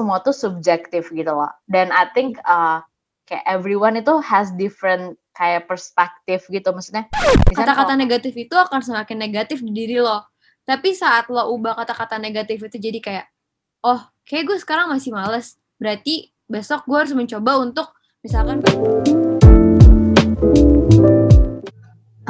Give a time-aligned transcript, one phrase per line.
[0.00, 1.52] semua tuh subjektif gitu loh.
[1.68, 2.80] Dan I think uh,
[3.28, 7.12] kayak everyone itu has different kayak perspektif gitu maksudnya.
[7.52, 10.24] Kata-kata negatif itu akan semakin negatif di diri lo.
[10.64, 13.26] Tapi saat lo ubah kata-kata negatif itu jadi kayak,
[13.84, 15.60] oh kayak gue sekarang masih males.
[15.76, 17.92] Berarti besok gue harus mencoba untuk
[18.24, 18.64] misalkan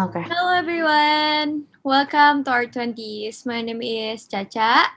[0.00, 0.24] Okay.
[0.24, 3.44] Hello everyone, welcome to our 20s.
[3.44, 4.88] My name is Caca.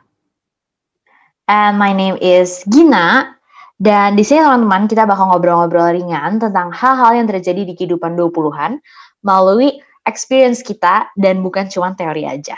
[1.47, 3.35] And my name is Gina.
[3.75, 8.79] Dan di sini teman-teman kita bakal ngobrol-ngobrol ringan tentang hal-hal yang terjadi di kehidupan 20-an
[9.27, 9.75] melalui
[10.07, 12.55] experience kita dan bukan cuma teori aja.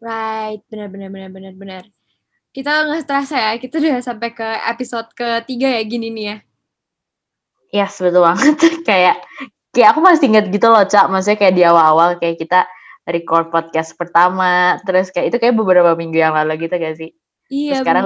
[0.00, 1.82] Right, benar benar benar benar benar.
[2.52, 6.36] Kita nggak terasa ya, kita udah sampai ke episode ketiga ya gini nih ya.
[7.72, 8.56] Yes, betul banget.
[8.88, 9.24] kayak
[9.72, 11.08] kayak aku masih inget gitu loh, Cak.
[11.08, 12.68] Maksudnya kayak di awal-awal kayak kita
[13.08, 17.10] record podcast pertama, terus kayak itu kayak beberapa minggu yang lalu gitu gak sih?
[17.52, 17.76] Iya.
[17.76, 18.04] Terus sekarang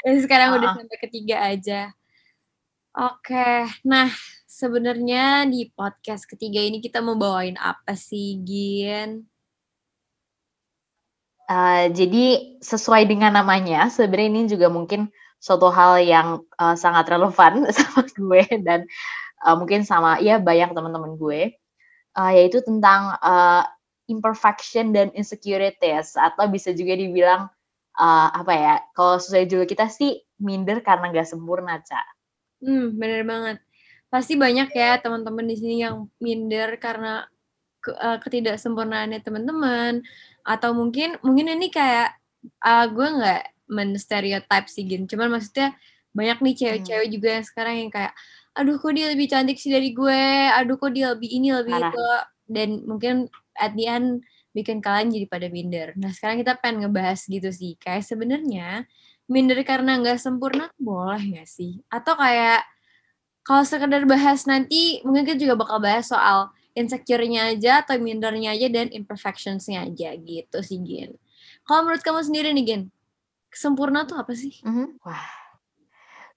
[0.00, 1.92] Dan sekarang uh udah sampai ketiga aja.
[2.90, 4.10] Oke, nah
[4.50, 9.30] sebenarnya di podcast ketiga ini kita mau bawain apa sih, Gin?
[11.46, 15.06] Uh, jadi sesuai dengan namanya, sebenarnya ini juga mungkin
[15.38, 18.86] suatu hal yang uh, sangat relevan sama gue dan
[19.46, 21.54] uh, mungkin sama ya banyak teman-teman gue,
[22.18, 23.62] uh, yaitu tentang uh,
[24.10, 27.46] imperfection dan insecurities atau bisa juga dibilang
[27.96, 28.74] uh, apa ya?
[28.94, 32.02] Kalau sesuai juga kita sih minder karena nggak sempurna, Ca.
[32.60, 33.58] Hmm, bener banget.
[34.10, 37.24] Pasti banyak ya teman-teman di sini yang minder karena
[37.80, 40.04] ke, uh, ketidaksempurnaannya teman-teman
[40.44, 42.16] atau mungkin mungkin ini kayak
[42.64, 45.72] uh, gue nggak menstereotip sih gin cuman maksudnya
[46.12, 47.14] banyak nih cewek-cewek hmm.
[47.14, 48.12] juga yang sekarang yang kayak
[48.50, 51.92] aduh kok dia lebih cantik sih dari gue aduh kok dia lebih ini lebih Parah.
[51.94, 52.06] itu
[52.50, 53.14] dan mungkin
[53.56, 57.78] at the end bikin kalian jadi pada minder nah sekarang kita pengen ngebahas gitu sih
[57.78, 58.84] kayak sebenarnya
[59.30, 62.66] minder karena nggak sempurna boleh nggak sih atau kayak
[63.46, 68.68] kalau sekedar bahas nanti mungkin kita juga bakal bahas soal insecure-nya aja atau mindernya aja
[68.70, 71.18] dan imperfections-nya aja gitu sih Gin.
[71.66, 72.82] Kalau menurut kamu sendiri nih Gin,
[73.50, 74.54] sempurna tuh apa sih?
[74.62, 74.86] Mm -hmm.
[75.02, 75.26] Wah,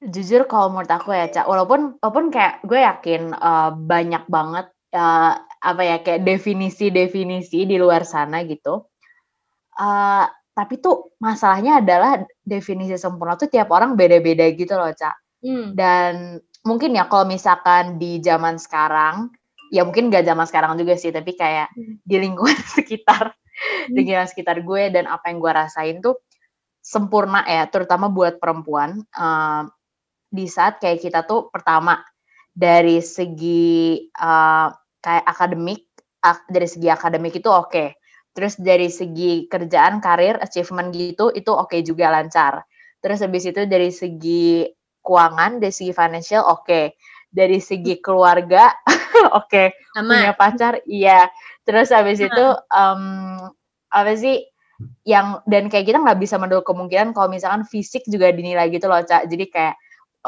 [0.01, 5.37] jujur kalau menurut aku ya Cak, walaupun walaupun kayak gue yakin uh, banyak banget uh,
[5.63, 8.83] apa ya kayak definisi-definisi di luar sana gitu.
[9.73, 15.15] Uh, tapi tuh masalahnya adalah definisi sempurna tuh tiap orang beda-beda gitu loh Cak.
[15.41, 15.73] Hmm.
[15.73, 16.37] Dan
[16.67, 19.33] mungkin ya kalau misalkan di zaman sekarang
[19.73, 22.05] ya mungkin gak zaman sekarang juga sih tapi kayak hmm.
[22.05, 23.97] di lingkungan sekitar hmm.
[23.97, 26.21] lingkungan sekitar gue dan apa yang gue rasain tuh
[26.83, 29.65] sempurna ya terutama buat perempuan uh,
[30.29, 32.03] di saat kayak kita tuh pertama
[32.53, 34.69] dari segi uh,
[35.03, 35.83] kayak akademik
[36.23, 37.87] ak dari segi akademik itu oke okay.
[38.31, 42.63] terus dari segi kerjaan karir achievement gitu itu oke okay juga lancar
[43.03, 44.63] terus habis itu dari segi
[45.03, 46.85] keuangan dari segi financial oke okay
[47.33, 48.69] dari segi keluarga
[49.41, 49.73] oke okay.
[49.97, 51.25] punya pacar iya
[51.65, 52.29] terus habis Sama.
[52.29, 53.03] itu um,
[53.89, 54.45] apa sih
[55.03, 59.01] yang dan kayak kita nggak bisa menduga kemungkinan kalau misalkan fisik juga dinilai gitu loh
[59.01, 59.75] cak jadi kayak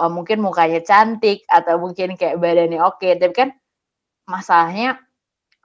[0.01, 3.15] uh, mungkin mukanya cantik atau mungkin kayak badannya oke okay.
[3.15, 3.49] tapi kan
[4.25, 4.97] masalahnya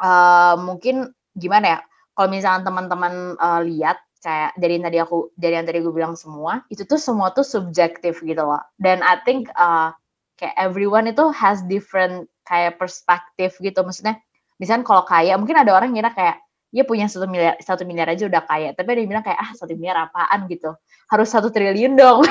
[0.00, 1.78] uh, mungkin gimana ya
[2.16, 6.12] kalau misalkan teman-teman uh, lihat kayak dari yang tadi aku dari yang tadi gue bilang
[6.12, 8.60] semua itu tuh semua tuh subjektif gitu loh.
[8.76, 9.97] Dan I think uh,
[10.37, 13.81] kayak everyone itu has different kayak perspektif gitu.
[13.81, 14.21] Maksudnya
[14.60, 16.37] misalnya kalau kaya mungkin ada orang ngira kayak
[16.71, 18.77] dia punya satu miliar satu miliar aja udah kaya.
[18.77, 20.44] Tapi ada yang bilang kayak ah satu miliar apaan?
[20.53, 20.77] gitu.
[21.09, 22.21] Harus satu triliun dong.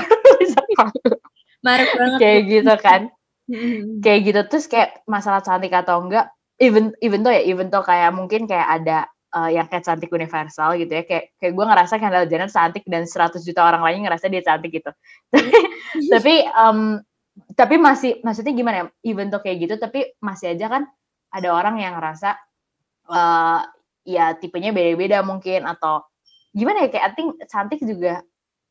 [2.22, 3.02] Kayak gitu kan
[4.04, 6.30] kayak gitu terus kayak masalah cantik atau enggak
[6.62, 10.76] even even tuh ya even tuh kayak mungkin kayak ada uh, yang kayak cantik universal
[10.78, 14.26] gitu ya kayak kayak gue ngerasa Kendall Jenner cantik dan 100 juta orang lain ngerasa
[14.30, 14.92] dia cantik gitu
[16.14, 17.02] tapi um,
[17.56, 20.84] tapi masih maksudnya gimana ya even tuh kayak gitu tapi masih aja kan
[21.32, 22.36] ada orang yang ngerasa
[23.08, 23.62] uh,
[24.04, 26.04] ya tipenya beda-beda mungkin atau
[26.52, 28.26] gimana ya kayak I think cantik juga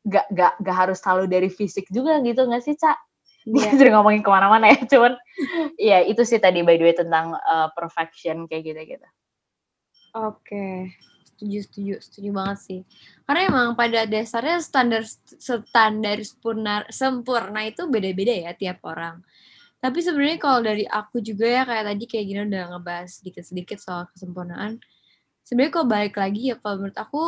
[0.05, 2.97] gak, gak, gak harus selalu dari fisik juga gitu gak sih Cak?
[3.47, 3.71] Yeah.
[3.79, 5.13] jadi ngomongin ke mana-mana ya cuman
[5.79, 9.07] ya itu sih tadi by the way tentang uh, perfection kayak gitu-gitu.
[10.13, 10.43] Oke.
[10.43, 10.77] Okay
[11.39, 12.79] setuju setuju setuju banget sih
[13.23, 15.07] karena emang pada dasarnya standar
[15.39, 19.23] standar sempurna sempurna itu beda-beda ya tiap orang
[19.79, 24.11] tapi sebenarnya kalau dari aku juga ya kayak tadi kayak gini udah ngebahas sedikit-sedikit soal
[24.11, 24.83] kesempurnaan
[25.47, 27.21] sebenarnya kalau balik lagi ya kalau menurut aku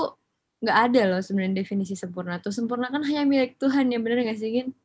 [0.59, 4.37] nggak ada loh sebenarnya definisi sempurna tuh sempurna kan hanya milik Tuhan ya bener gak
[4.43, 4.75] sih Gin?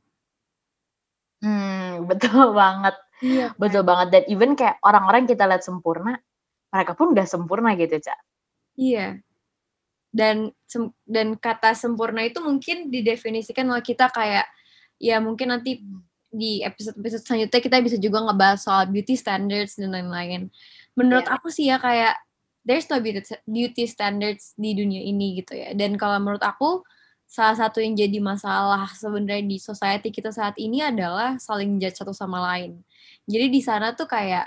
[1.47, 3.59] Hmm betul banget iya, kan?
[3.63, 6.19] betul banget dan even kayak orang-orang kita lihat sempurna
[6.75, 8.19] mereka pun udah sempurna gitu cak
[8.77, 9.25] Iya.
[10.13, 10.53] Dan
[11.05, 14.47] dan kata sempurna itu mungkin didefinisikan oleh kita kayak
[14.97, 15.85] ya mungkin nanti
[16.33, 20.53] di episode-episode selanjutnya kita bisa juga ngebahas soal beauty standards dan lain-lain.
[20.97, 21.37] Menurut yeah.
[21.37, 22.17] aku sih ya kayak
[22.65, 25.73] there's no beauty, beauty standards di dunia ini gitu ya.
[25.77, 26.85] Dan kalau menurut aku
[27.27, 32.15] salah satu yang jadi masalah sebenarnya di society kita saat ini adalah saling judge satu
[32.15, 32.81] sama lain.
[33.27, 34.47] Jadi di sana tuh kayak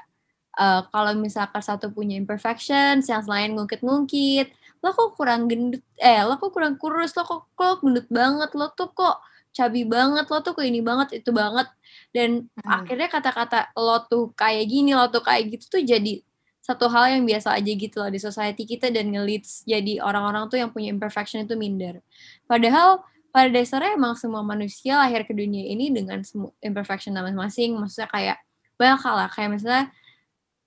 [0.55, 4.47] uh, kalau misalkan satu punya imperfections, yang lain ngungkit-ngungkit,
[4.79, 8.71] lo kok kurang gendut, eh lo kok kurang kurus, lo kok, kok gendut banget, lo
[8.71, 9.19] tuh kok
[9.51, 11.67] cabi banget, lo tuh kayak ini banget, itu banget.
[12.15, 12.63] Dan hmm.
[12.63, 16.23] akhirnya kata-kata lo tuh kayak gini, lo tuh kayak gitu tuh jadi
[16.59, 20.59] satu hal yang biasa aja gitu loh di society kita dan ngeleads jadi orang-orang tuh
[20.59, 22.03] yang punya imperfection itu minder.
[22.45, 26.21] Padahal pada dasarnya emang semua manusia lahir ke dunia ini dengan
[26.61, 27.77] imperfection masing-masing.
[27.77, 28.37] Maksudnya kayak
[28.75, 29.29] banyak hal lah.
[29.29, 29.85] Kayak misalnya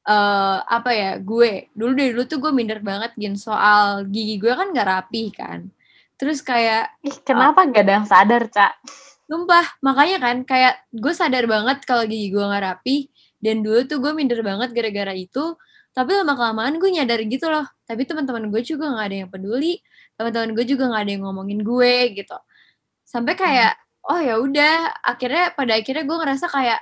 [0.06, 4.52] uh, apa ya gue dulu dari dulu tuh gue minder banget gin soal gigi gue
[4.54, 5.70] kan gak rapi kan.
[6.18, 8.74] Terus kayak Ih, kenapa uh, gak ada yang sadar cak?
[9.26, 12.96] Sumpah, makanya kan kayak gue sadar banget kalau gigi gue gak rapi
[13.42, 15.58] dan dulu tuh gue minder banget gara-gara itu
[15.92, 17.68] tapi lama kelamaan gue nyadar gitu loh.
[17.84, 19.80] Tapi teman-teman gue juga nggak ada yang peduli.
[20.16, 22.38] Teman-teman gue juga nggak ada yang ngomongin gue gitu.
[23.04, 24.10] Sampai kayak hmm.
[24.12, 24.76] oh ya udah.
[25.04, 26.80] Akhirnya pada akhirnya gue ngerasa kayak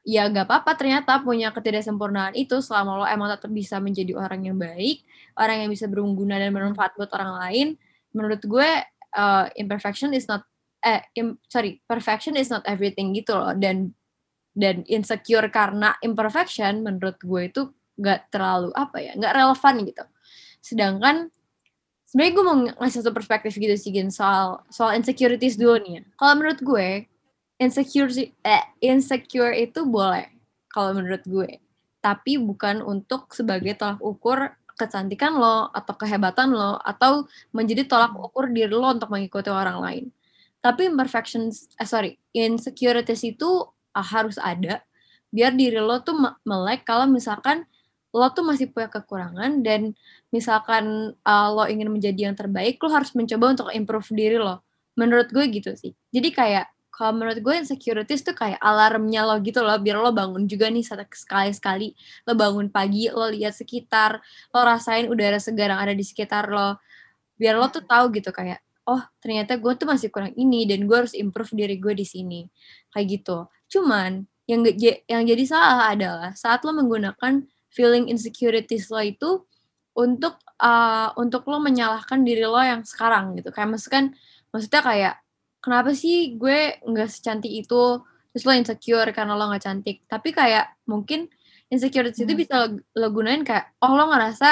[0.00, 4.56] ya gak apa-apa ternyata punya ketidaksempurnaan itu selama lo emang tetap bisa menjadi orang yang
[4.56, 5.04] baik
[5.36, 7.68] orang yang bisa berguna dan bermanfaat buat orang lain.
[8.16, 8.68] Menurut gue
[9.16, 10.44] uh, imperfection is not
[10.80, 13.54] eh im, sorry perfection is not everything gitu loh.
[13.54, 13.94] Dan
[14.56, 17.62] dan insecure karena imperfection menurut gue itu
[18.00, 20.04] nggak terlalu apa ya nggak relevan gitu.
[20.64, 21.16] Sedangkan
[22.08, 26.02] sebenarnya gue mau ngasih satu perspektif gitu sih Gin, soal soal insecurities dulu nih ya.
[26.18, 26.88] kalau menurut gue
[27.60, 28.10] insecure
[28.42, 30.26] eh, insecure itu boleh
[30.72, 31.60] kalau menurut gue.
[32.00, 38.48] Tapi bukan untuk sebagai tolak ukur kecantikan lo atau kehebatan lo atau menjadi tolak ukur
[38.48, 40.04] diri lo untuk mengikuti orang lain.
[40.64, 44.80] Tapi imperfections eh sorry insecurities itu uh, harus ada
[45.30, 47.68] biar diri lo tuh melek kalau misalkan
[48.10, 49.94] lo tuh masih punya kekurangan dan
[50.34, 54.62] misalkan uh, lo ingin menjadi yang terbaik, lo harus mencoba untuk improve diri lo.
[54.98, 55.94] Menurut gue gitu sih.
[56.10, 56.66] Jadi kayak
[57.00, 60.84] kalau menurut gue insecurities tuh kayak alarmnya lo gitu loh biar lo bangun juga nih
[60.84, 61.96] sekali-sekali
[62.28, 64.20] lo bangun pagi lo lihat sekitar
[64.52, 66.76] lo rasain udara segar yang ada di sekitar lo
[67.40, 70.92] biar lo tuh tahu gitu kayak oh ternyata gue tuh masih kurang ini dan gue
[70.92, 72.44] harus improve diri gue di sini
[72.92, 74.60] kayak gitu cuman yang
[75.08, 79.30] yang jadi salah adalah saat lo menggunakan feeling insecurities lo itu
[79.94, 83.50] untuk uh, untuk lo menyalahkan diri lo yang sekarang gitu.
[83.50, 84.04] Kayak maksudnya kan
[84.50, 85.14] maksudnya kayak
[85.62, 88.02] kenapa sih gue nggak secantik itu?
[88.30, 90.06] Terus lo insecure karena lo nggak cantik.
[90.06, 91.26] Tapi kayak mungkin
[91.70, 92.26] insecurities hmm.
[92.30, 92.66] itu bisa lo,
[92.98, 94.50] lo gunain kayak oh lo ngerasa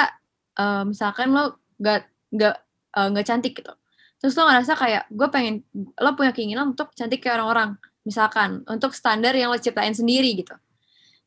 [0.59, 2.55] uh, misalkan lo nggak nggak
[2.95, 3.73] nggak uh, cantik gitu.
[4.19, 7.79] Terus lo ngerasa kayak gue pengen lo punya keinginan untuk cantik kayak orang-orang.
[8.03, 10.55] Misalkan untuk standar yang lo ciptain sendiri gitu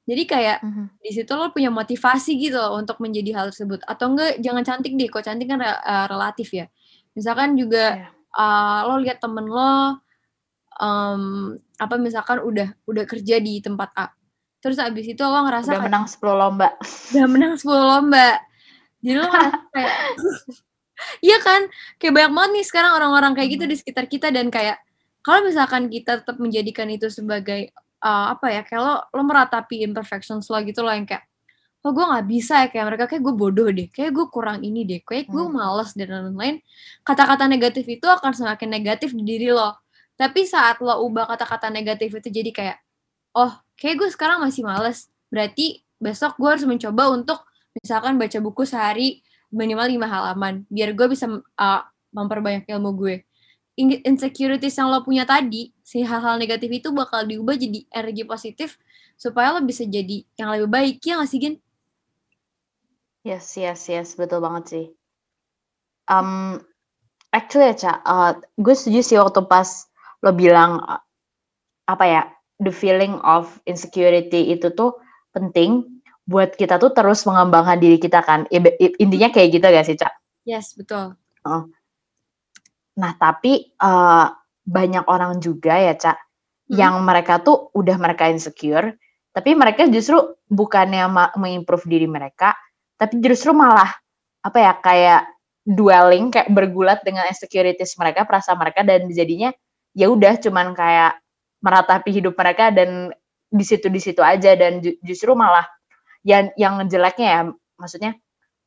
[0.03, 0.87] jadi kayak mm-hmm.
[0.99, 3.87] di situ lo punya motivasi gitu loh untuk menjadi hal tersebut.
[3.87, 6.67] Atau enggak jangan cantik deh, kok cantik kan uh, relatif ya.
[7.15, 8.11] Misalkan juga yeah.
[8.11, 8.43] Iya.
[8.43, 10.03] uh, lo lihat temen lo
[10.83, 14.07] um, apa misalkan udah udah kerja di tempat A.
[14.59, 16.69] Terus abis itu lo ngerasa udah kayak, menang 10 lomba.
[17.15, 18.29] Udah menang 10 lomba.
[19.03, 19.93] Jadi lo ngerasa kayak
[21.27, 21.67] Iya kan?
[21.99, 24.83] Kayak banyak banget nih sekarang orang-orang kayak gitu di sekitar kita dan kayak
[25.23, 27.71] kalau misalkan kita tetap menjadikan itu sebagai
[28.03, 31.25] uh, apa ya kayak lo lo meratapi imperfections lo gitu loh yang kayak
[31.83, 34.87] oh gue nggak bisa ya kayak mereka kayak gue bodoh deh kayak gue kurang ini
[34.87, 35.55] deh kayak gue hmm.
[35.55, 36.63] males dan lain-lain.
[37.03, 39.75] Kata-kata negatif itu akan semakin negatif di diri lo.
[40.15, 42.79] Tapi saat lo ubah kata-kata negatif itu jadi kayak
[43.35, 47.41] oh kayak gue sekarang masih males berarti besok gue harus mencoba untuk
[47.73, 51.83] misalkan baca buku sehari minimal lima halaman biar gue bisa uh,
[52.13, 53.15] memperbanyak ilmu gue
[53.77, 58.77] insecurities yang lo punya tadi, si hal-hal negatif itu bakal diubah jadi energi positif
[59.17, 61.55] supaya lo bisa jadi yang lebih baik, ya nggak sih, Gin?
[63.23, 64.87] Yes, yes, yes, betul banget sih.
[66.11, 66.59] Um,
[67.31, 69.89] actually ya, Ca, uh, gue setuju sih waktu pas
[70.21, 71.01] lo bilang, uh,
[71.87, 72.23] apa ya,
[72.61, 74.99] the feeling of insecurity itu tuh
[75.33, 78.47] penting buat kita tuh terus mengembangkan diri kita kan.
[78.99, 80.13] Intinya kayak gitu gak sih, Cak?
[80.47, 81.15] Yes, betul.
[81.47, 81.67] Oh.
[82.99, 84.29] Nah, tapi uh,
[84.63, 86.77] banyak orang juga ya, Cak, hmm.
[86.77, 88.97] yang mereka tuh udah mereka insecure,
[89.33, 90.21] tapi mereka justru
[90.51, 91.09] bukannya
[91.39, 92.53] mengimprove diri mereka,
[93.01, 93.89] tapi justru malah
[94.43, 95.23] apa ya kayak
[95.63, 99.55] dwelling kayak bergulat dengan insecurities mereka, perasaan mereka dan jadinya
[99.97, 101.21] ya udah cuman kayak
[101.63, 103.13] meratapi hidup mereka dan
[103.53, 105.69] di situ di situ aja dan justru malah
[106.25, 107.43] yang yang jeleknya ya
[107.77, 108.13] maksudnya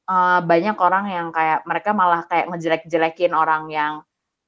[0.05, 3.94] uh, banyak orang yang kayak mereka malah kayak ngejelek-jelekin orang yang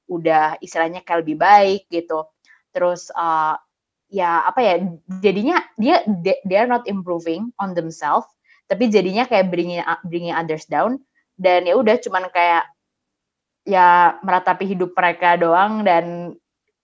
[0.08, 2.24] udah istilahnya kayak lebih baik gitu.
[2.68, 3.56] terus uh,
[4.12, 4.74] ya apa ya
[5.24, 6.04] jadinya dia
[6.44, 8.28] they are not improving on themselves
[8.68, 11.00] tapi jadinya kayak bringing bringing others down.
[11.34, 12.68] Dan ya udah cuman kayak
[13.64, 16.36] ya meratapi hidup mereka doang dan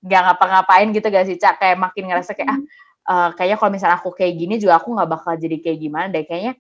[0.05, 1.61] gak ngapa-ngapain gitu gak sih cak?
[1.61, 2.59] Kayak makin ngerasa kayak ah
[3.05, 6.25] uh, kayaknya kalau misalnya aku kayak gini juga aku nggak bakal jadi kayak gimana deh.
[6.25, 6.53] Kayaknya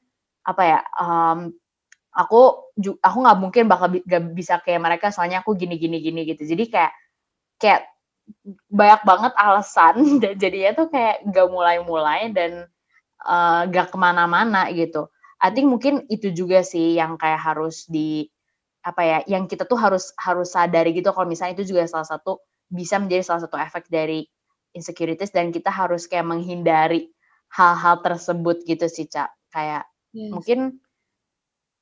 [0.44, 1.38] apa ya um,
[2.14, 2.70] aku
[3.02, 6.64] aku nggak mungkin bakal gak bisa kayak mereka soalnya aku gini gini gini gitu jadi
[6.70, 6.92] kayak
[7.58, 7.80] kayak
[8.70, 12.70] banyak banget alasan dan jadinya tuh kayak gak mulai-mulai dan
[13.24, 15.08] uh, gak ke mana-mana gitu.
[15.44, 18.32] I think mungkin itu juga sih yang kayak harus di
[18.84, 22.40] apa ya, yang kita tuh harus harus sadari gitu kalau misalnya itu juga salah satu
[22.68, 24.24] bisa menjadi salah satu efek dari
[24.72, 27.12] insecurities dan kita harus kayak menghindari
[27.52, 30.32] hal-hal tersebut gitu sih cak kayak yes.
[30.32, 30.83] mungkin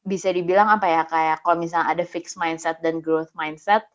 [0.02, 3.86] bisa dibilang apa ya kayak kalau misalnya ada fixed mindset dan growth mindset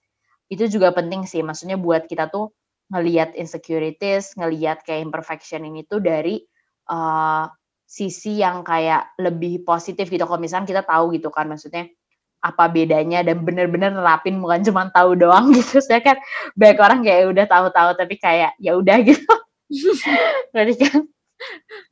[0.47, 1.43] itu juga penting sih.
[1.43, 2.55] Maksudnya buat kita tuh
[2.87, 6.39] ngelihat insecurities ngelihat kayak imperfection ini tuh dari
[6.87, 7.51] uh,
[7.83, 10.23] sisi yang kayak lebih positif gitu.
[10.23, 11.91] Kalau misalnya kita tahu gitu kan maksudnya
[12.37, 15.83] apa bedanya dan bener-bener nerapin bukan cuma tahu doang gitu.
[15.83, 16.17] Saya kan
[16.55, 19.33] banyak orang kayak udah tahu-tahu tapi kayak ya udah gitu.
[20.55, 21.03] Berarti kan?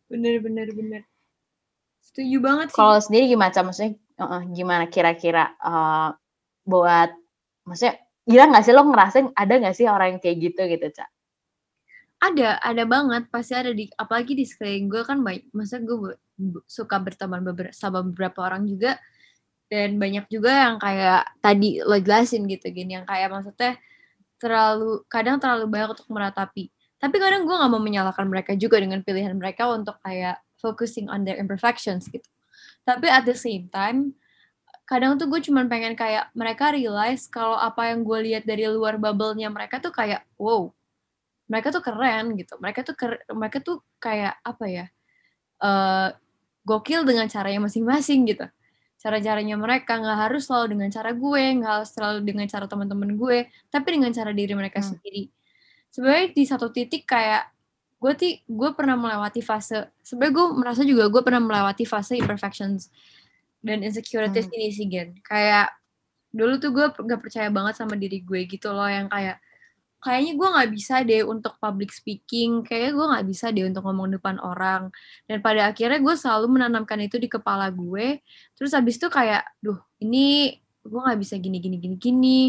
[0.07, 1.01] Bener-bener bener.
[2.00, 2.77] Setuju banget sih.
[2.79, 6.13] Kalau sendiri gimana maksudnya uh, gimana kira-kira uh,
[6.65, 7.12] buat
[7.67, 8.74] maksudnya gila nggak sih?
[8.74, 11.10] Lo ngerasain ada nggak sih orang yang kayak gitu gitu cak
[12.25, 13.24] ada ada banget.
[13.29, 16.15] Pasti ada di apalagi di sekeliling gue kan banyak masa gue
[16.65, 18.98] suka berteman beberapa sama beberapa orang juga.
[19.65, 23.74] Dan banyak juga yang kayak tadi lo jelasin gitu gini yang kayak maksudnya
[24.38, 26.69] terlalu kadang terlalu banyak untuk meratapi.
[27.01, 31.25] Tapi kadang gue nggak mau menyalahkan mereka juga dengan pilihan mereka untuk kayak focusing on
[31.25, 32.25] their imperfections gitu
[32.88, 34.13] tapi at the same time
[34.86, 39.01] kadang tuh gue cuman pengen kayak mereka realize kalau apa yang gue lihat dari luar
[39.01, 40.70] bubble-nya mereka tuh kayak wow
[41.46, 42.58] mereka tuh keren gitu.
[42.58, 44.86] Mereka tuh keren, mereka tuh kayak apa ya
[45.62, 46.10] uh,
[46.65, 48.46] gokil dengan caranya masing-masing gitu.
[48.98, 53.38] Cara-caranya mereka nggak harus selalu dengan cara gue nggak harus selalu dengan cara teman-teman gue
[53.70, 54.88] tapi dengan cara diri mereka hmm.
[54.89, 55.24] sendiri.
[55.94, 57.54] Sebenarnya di satu titik kayak
[58.05, 62.93] gue ti gue pernah melewati fase sebenarnya gue merasa juga gue pernah melewati fase imperfections
[63.65, 64.55] dan insecurities hmm.
[64.62, 65.17] ini sih Gen.
[65.25, 65.74] Kayak
[66.29, 69.41] dulu tuh gue gak percaya banget sama diri gue gitu loh yang kayak
[70.05, 74.13] kayaknya gue nggak bisa deh untuk public speaking kayaknya gue nggak bisa deh untuk ngomong
[74.13, 74.93] depan orang.
[75.25, 78.21] Dan pada akhirnya gue selalu menanamkan itu di kepala gue.
[78.53, 80.53] Terus habis itu kayak duh ini
[80.85, 82.41] gue nggak bisa gini gini gini gini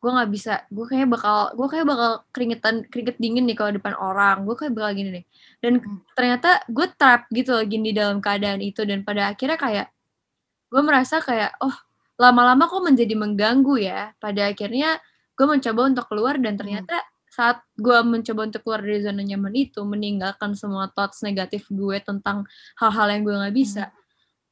[0.00, 3.92] gue nggak bisa gue kayak bakal gue kayak bakal keringetan keringet dingin nih kalau depan
[4.00, 5.24] orang gue kayak bakal gini nih
[5.60, 5.98] dan hmm.
[6.16, 9.86] ternyata gue trap gitu loh gini dalam keadaan itu dan pada akhirnya kayak
[10.72, 11.76] gue merasa kayak oh
[12.16, 14.96] lama-lama kok menjadi mengganggu ya pada akhirnya
[15.36, 16.60] gue mencoba untuk keluar dan hmm.
[16.64, 16.96] ternyata
[17.30, 22.48] saat gue mencoba untuk keluar dari zona nyaman itu meninggalkan semua thoughts negatif gue tentang
[22.80, 23.99] hal-hal yang gue nggak bisa hmm.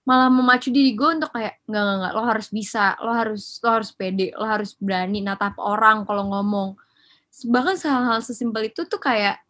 [0.09, 3.69] Malah memacu diri gue untuk kayak nggak nggak nggak lo harus bisa lo harus lo
[3.77, 6.81] harus pede lo harus berani natap orang kalau ngomong.
[7.45, 9.45] Bahkan hal-hal sesimpel itu tuh kayak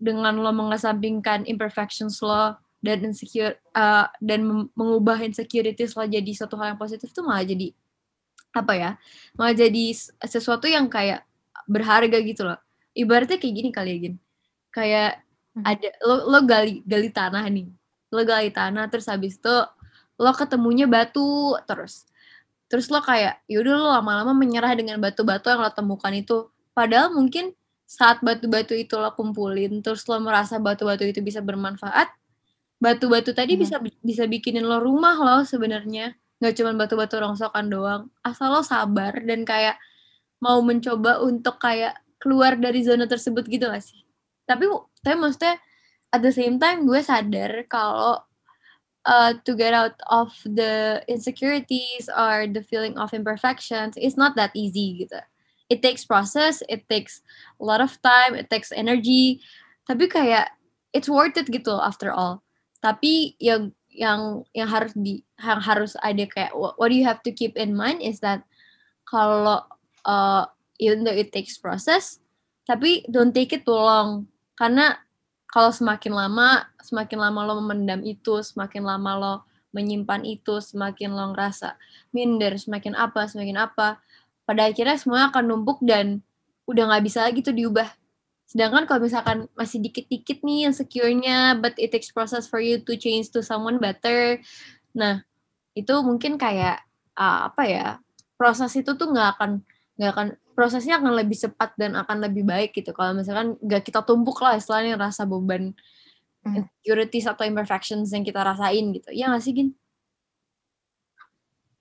[0.00, 6.72] dengan lo mengesampingkan imperfections lo dan insecure uh, dan mengubah insecurities lo jadi satu hal
[6.72, 7.76] yang positif tuh malah jadi
[8.56, 8.90] apa ya
[9.36, 9.92] malah jadi
[10.24, 11.20] sesuatu yang kayak
[11.68, 12.56] berharga gitu loh.
[12.96, 14.14] Ibaratnya kayak gini kali ya gin.
[14.72, 15.20] Kayak
[15.52, 15.68] hmm.
[15.68, 17.68] ada lo lo gali gali tanah nih
[18.12, 19.56] lo gali tanah terus habis itu
[20.16, 22.08] lo ketemunya batu terus.
[22.66, 26.50] Terus lo kayak yaudah lo lama-lama menyerah dengan batu-batu yang lo temukan itu.
[26.74, 27.54] Padahal mungkin
[27.86, 32.10] saat batu-batu itu lo kumpulin terus lo merasa batu-batu itu bisa bermanfaat
[32.76, 33.60] batu-batu tadi hmm.
[33.62, 36.16] bisa bisa bikinin lo rumah lo sebenarnya.
[36.36, 38.02] Nggak cuma batu-batu rongsokan doang.
[38.20, 39.80] Asal lo sabar dan kayak
[40.40, 44.04] mau mencoba untuk kayak keluar dari zona tersebut gitu gak sih?
[44.44, 44.68] Tapi
[45.00, 45.56] tapi maksudnya
[46.12, 48.22] at the same time gue sadar kalau
[49.06, 54.50] uh, to get out of the insecurities or the feeling of imperfections it's not that
[54.54, 55.22] easy gitu.
[55.66, 57.22] It takes process it takes
[57.58, 59.42] a lot of time it takes energy.
[59.86, 60.50] Tapi kayak
[60.90, 62.42] it's worth it gitu after all.
[62.82, 67.32] Tapi yang yang yang harus di yang harus ada kayak what, do you have to
[67.32, 68.44] keep in mind is that
[69.08, 69.64] kalau
[70.04, 70.44] uh,
[70.78, 72.20] even though it takes process
[72.66, 74.26] tapi don't take it too long.
[74.58, 74.98] Karena
[75.50, 79.34] kalau semakin lama semakin lama lo memendam itu semakin lama lo
[79.74, 81.76] menyimpan itu semakin lo ngerasa
[82.14, 84.00] minder semakin apa semakin apa
[84.46, 86.22] pada akhirnya semua akan numpuk dan
[86.66, 87.90] udah nggak bisa lagi tuh diubah
[88.46, 92.94] Sedangkan kalau misalkan masih dikit-dikit nih yang secure-nya, but it takes process for you to
[92.94, 94.38] change to someone better.
[94.94, 95.26] Nah,
[95.74, 96.86] itu mungkin kayak
[97.18, 97.86] uh, apa ya?
[98.38, 99.66] Proses itu tuh nggak akan
[99.98, 104.00] nggak akan prosesnya akan lebih cepat dan akan lebih baik gitu kalau misalkan gak kita
[104.00, 105.76] tumpuk lah istilahnya rasa beban
[106.46, 106.62] Hmm.
[106.62, 109.74] insecurities atau imperfections yang kita rasain gitu ya gak sih Gin?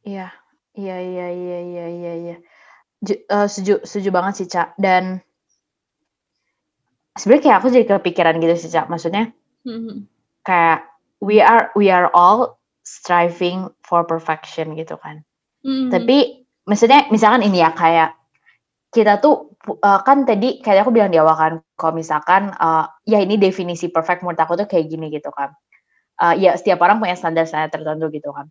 [0.02, 0.34] Iya,
[0.74, 2.36] iya, iya, iya, iya, iya, iya.
[3.00, 4.74] Ju- eh, setuju, setuju banget sih, Cak.
[4.78, 5.22] Dan
[7.14, 8.90] sebenarnya kayak aku jadi kepikiran gitu sih, Cak.
[8.90, 9.34] Maksudnya
[9.66, 10.06] Mhm.
[10.42, 10.90] kayak
[11.22, 15.22] we are we are all striving for perfection gitu kan.
[15.62, 15.90] Mhm.
[15.90, 16.18] Tapi
[16.66, 18.14] maksudnya misalkan ini ya kayak
[18.96, 23.20] kita tuh eh, kan tadi kayak aku bilang di awal kan kalau misalkan eh, ya
[23.20, 25.52] ini definisi perfect menurut aku tuh kayak gini gitu kan.
[26.24, 28.48] Eh, ya setiap orang punya standar-standar tertentu gitu kan.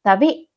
[0.00, 0.48] Tapi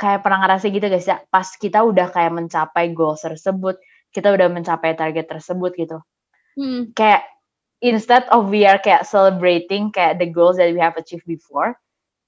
[0.00, 3.76] kayak pernah ngerasa gitu guys ya pas kita udah kayak mencapai goals tersebut,
[4.08, 5.98] kita udah mencapai target tersebut gitu.
[6.56, 6.96] Mhm.
[6.96, 7.28] Kayak
[7.84, 11.76] instead of we are kayak celebrating kayak the goals that we have achieved before,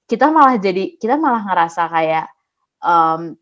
[0.05, 2.25] kita malah jadi kita malah ngerasa kayak
[2.85, 3.33] um,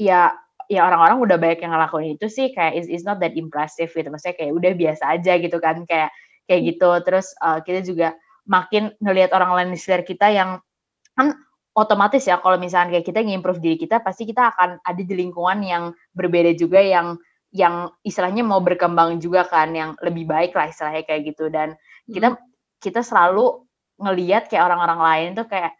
[0.00, 0.32] ya
[0.70, 4.08] ya orang-orang udah banyak yang ngelakuin itu sih kayak is is not that impressive gitu.
[4.08, 6.10] Maksudnya kayak udah biasa aja gitu kan kayak
[6.48, 6.90] kayak gitu.
[7.04, 8.08] Terus uh, kita juga
[8.44, 10.50] makin ngelihat orang lain di sekitar kita yang
[11.16, 11.32] kan
[11.74, 15.58] otomatis ya kalau misalnya kayak kita ngimprove diri kita pasti kita akan ada di lingkungan
[15.64, 17.18] yang berbeda juga yang
[17.54, 21.48] yang istilahnya mau berkembang juga kan yang lebih baik lah istilahnya kayak gitu.
[21.48, 21.78] Dan
[22.10, 22.36] kita
[22.82, 23.62] kita selalu
[23.98, 25.72] ngelihat kayak orang-orang lain tuh kayak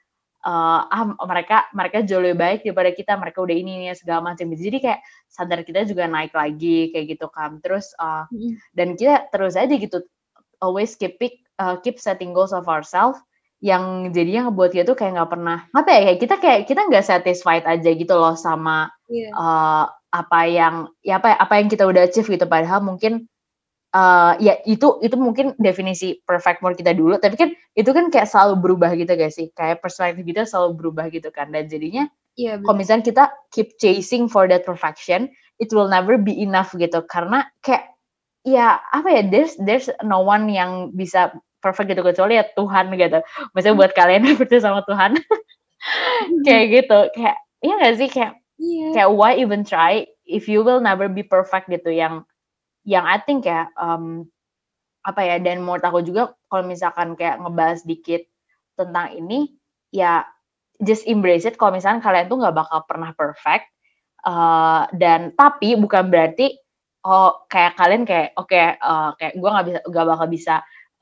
[0.45, 4.53] eh, ah mereka mereka jauh lebih baik daripada kita mereka udah ini ini segala macam
[4.53, 8.51] jadi kayak sadar kita juga naik lagi kayak gitu kan terus eh, Mhm.
[8.77, 10.05] dan kita terus aja gitu
[10.61, 11.17] always keep
[11.61, 13.19] uh, keep setting goals of ourselves
[13.65, 17.05] yang jadinya ngebuat kita tuh kayak nggak pernah apa ya kayak kita kayak kita nggak
[17.05, 19.29] satisfied aja gitu loh sama Iya.
[19.33, 23.27] uh, apa yang ya apa apa yang kita udah achieve gitu padahal mungkin
[23.95, 27.17] uh, ya itu itu mungkin definisi perfect mood kita dulu.
[27.23, 29.55] Tapi kan itu kan kayak selalu berubah gitu guys sih?
[29.55, 31.55] Kayak perspektif kita selalu berubah gitu kan.
[31.55, 35.31] Dan jadinya Iya, kalau misalnya kita keep chasing for that perfection
[35.63, 37.07] it will never be enough gitu.
[37.07, 37.95] Karena kayak
[38.43, 41.31] ya apa ya there's there's no one yang bisa
[41.63, 43.23] perfect gitu kecuali ya Tuhan gitu.
[43.55, 45.17] Maksudnya buat kalian yang percaya sama Tuhan.
[46.47, 46.99] Kayak gitu.
[47.17, 48.09] Kayak iya gak sih?
[48.11, 48.95] Kayak Iya.
[48.95, 52.23] kayak why even try if you will never be perfect gitu yang
[52.85, 54.29] yang I think ya um,
[55.05, 58.25] apa ya dan menurut aku juga kalau misalkan kayak ngebahas dikit
[58.77, 59.53] tentang ini
[59.93, 60.25] ya
[60.81, 61.61] just embrace it.
[61.61, 63.69] Kalau misalkan kalian tuh nggak bakal pernah perfect
[64.25, 66.57] uh, dan tapi bukan berarti
[67.05, 70.55] oh kayak kalian kayak oke uh, kayak gue nggak bisa nggak bakal bisa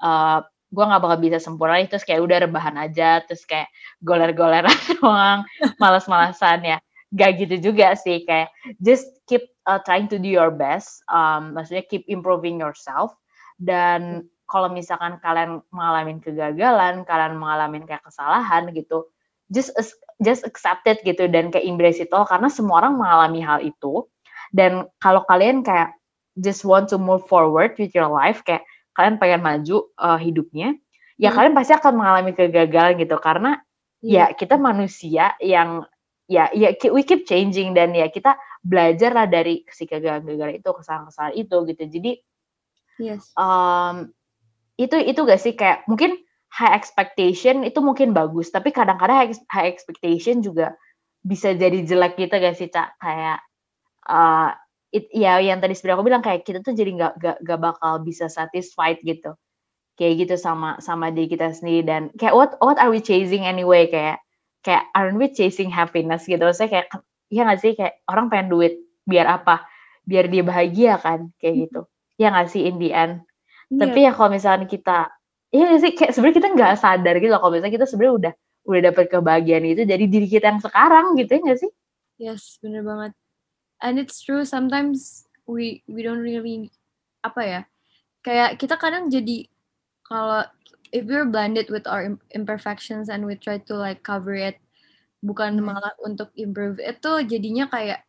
[0.02, 0.38] uh,
[0.72, 3.70] gue nggak bakal bisa sempurna terus kayak udah rebahan aja terus kayak
[4.02, 5.46] goler-goleran doang
[5.78, 6.78] malas-malasan ya
[7.12, 8.48] gak gitu juga sih kayak
[8.80, 13.12] just keep uh, trying to do your best um, maksudnya keep improving yourself
[13.60, 19.08] dan kalau misalkan kalian mengalami kegagalan kalian mengalami kayak kesalahan gitu
[19.52, 19.72] just
[20.24, 24.08] just accept it gitu dan kayak embrace it all karena semua orang mengalami hal itu
[24.56, 25.92] dan kalau kalian kayak
[26.40, 28.64] just want to move forward with your life kayak
[28.96, 30.76] kalian pengen maju uh, hidupnya
[31.20, 31.36] ya Hmm.
[31.38, 33.60] kalian pasti akan mengalami kegagalan gitu karena
[34.02, 34.34] Iya.
[34.34, 35.86] ya kita manusia yang
[36.30, 41.34] ya ya we keep changing dan ya kita belajar lah dari si kegagalan-kegagalan itu kesalahan-kesalahan
[41.34, 41.82] itu gitu.
[41.88, 42.12] Jadi
[43.00, 43.32] Yes.
[43.34, 44.12] um,
[44.78, 46.20] itu itu gak sih kayak mungkin
[46.52, 50.76] high expectation itu mungkin bagus tapi kadang-kadang high, high expectation juga
[51.24, 53.00] bisa jadi jelek gitu gak sih cak?
[53.00, 53.42] Kayak
[54.06, 54.54] uh,
[54.92, 57.92] it, ya yang tadi sebenarnya aku bilang kayak kita tuh jadi nggak nggak nggak bakal
[58.04, 59.34] bisa satisfied gitu.
[59.96, 63.88] Kayak gitu sama sama diri kita sendiri dan kayak what what are we chasing anyway?
[63.88, 64.20] Kayak
[64.62, 66.42] kayak aren't we chasing happiness gitu?
[66.54, 66.86] Saya kayak
[67.28, 67.72] ya nggak sih?
[67.74, 69.66] Kayak orang pengen duit biar apa?
[70.06, 71.34] Biar dia bahagia kan?
[71.42, 71.80] Kayak gitu.
[72.16, 73.22] Ya nggak sih in the end?
[73.72, 73.88] Iya.
[73.88, 75.08] tapi ya kalau misalnya kita
[75.50, 75.92] ya nggak sih?
[75.98, 77.40] Kayak sebenarnya kita nggak sadar gitu loh.
[77.42, 81.30] Kalau misalnya kita sebenarnya udah udah dapet kebahagiaan itu dari diri kita yang sekarang gitu
[81.34, 81.70] ya nggak sih?
[82.22, 83.12] Yes, bener banget.
[83.82, 86.70] And it's true sometimes we we don't really
[87.26, 87.60] apa ya?
[88.22, 89.50] Kayak kita kadang jadi
[90.06, 90.46] kalau
[90.92, 94.60] if we're blinded with our im- imperfections and we try to like cover it
[95.24, 95.72] bukan Hmm.
[95.72, 98.04] malah untuk improve itu jadinya kayak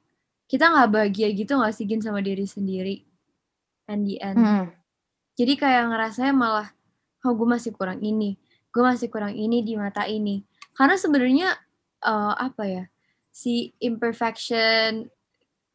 [0.52, 3.08] kita nggak bahagia gitu nggak sih Gin sama diri sendiri
[3.88, 4.38] and the end.
[4.40, 4.66] Hmm.
[5.34, 6.68] Jadi kayak ngerasanya malah,
[7.26, 8.38] oh gue masih kurang ini,
[8.70, 10.46] gue masih kurang ini di mata ini.
[10.78, 11.50] Karena sebenarnya
[12.06, 12.84] eh, apa ya,
[13.34, 15.10] si imperfection,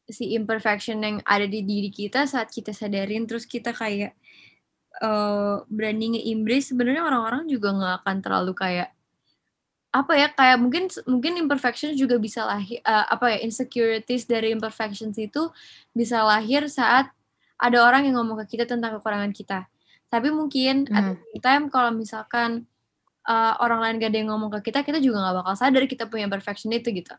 [0.06, 4.14] si imperfection yang ada di diri kita saat kita sadarin, terus kita kayak
[4.98, 8.90] eh, berani nge-embrace, sebenarnya orang-orang juga nggak akan terlalu kayak
[9.88, 15.16] apa ya kayak mungkin mungkin imperfection juga bisa lahir eh, apa ya insecurities dari imperfections
[15.16, 15.48] itu
[15.96, 17.08] bisa lahir saat
[17.58, 19.66] ada orang yang ngomong ke kita tentang kekurangan kita.
[20.08, 21.40] Tapi mungkin at the Hmm.
[21.42, 22.64] time kalau misalkan
[23.28, 26.06] uh, orang lain gak ada yang ngomong ke kita, kita juga nggak bakal sadar kita
[26.08, 27.12] punya imperfection itu gitu.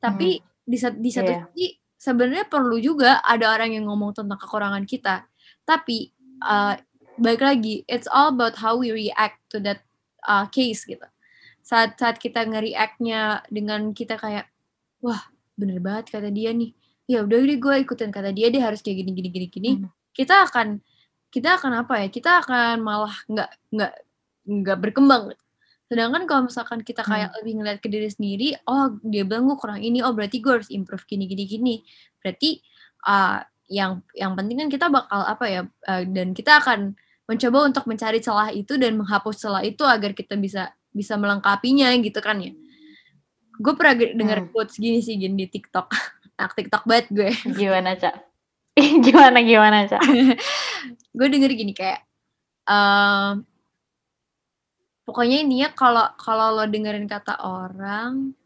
[0.00, 1.44] Tapi di, sa- di satu Iya.
[1.50, 1.66] sisi
[1.96, 5.24] sebenarnya perlu juga ada orang yang ngomong tentang kekurangan kita
[5.64, 6.12] tapi
[6.44, 6.76] uh,
[7.16, 9.84] balik lagi it's all about how we react to that
[10.26, 11.04] uh, case gitu.
[11.66, 14.46] Saat saat kita nge-reactnya dengan kita kayak
[15.02, 15.26] wah
[15.58, 16.72] bener banget kata dia nih.
[17.06, 19.70] Ya udah deh gue ikutin kata dia dia harus kayak gini gini gini gini.
[19.80, 19.90] Hmm.
[20.16, 20.80] kita akan
[21.28, 23.92] kita akan apa ya kita akan malah nggak nggak
[24.46, 25.24] nggak berkembang.
[25.86, 27.36] Sedangkan kalau misalkan kita kayak hmm.
[27.42, 30.70] lebih ngeliat ke diri sendiri oh dia bilang gue kurang ini oh berarti gue harus
[30.70, 31.74] improve gini gini gini.
[32.22, 32.58] Berarti
[33.06, 36.94] uh, yang yang penting kan kita bakal apa ya uh, dan kita akan
[37.26, 42.22] mencoba untuk mencari celah itu dan menghapus celah itu agar kita bisa bisa melengkapinya gitu
[42.22, 42.54] kan ya.
[43.58, 44.50] Gue pernah denger hmm.
[44.54, 45.90] quotes gini sih gini di TikTok.
[46.40, 47.30] Anak TikTok banget gue.
[47.52, 48.14] Gimana cak
[49.08, 50.04] gimana gimana cak
[51.16, 52.04] gue denger gini kayak
[52.68, 53.40] uh,
[55.08, 58.36] pokoknya intinya kalau kalau lo dengerin kata orang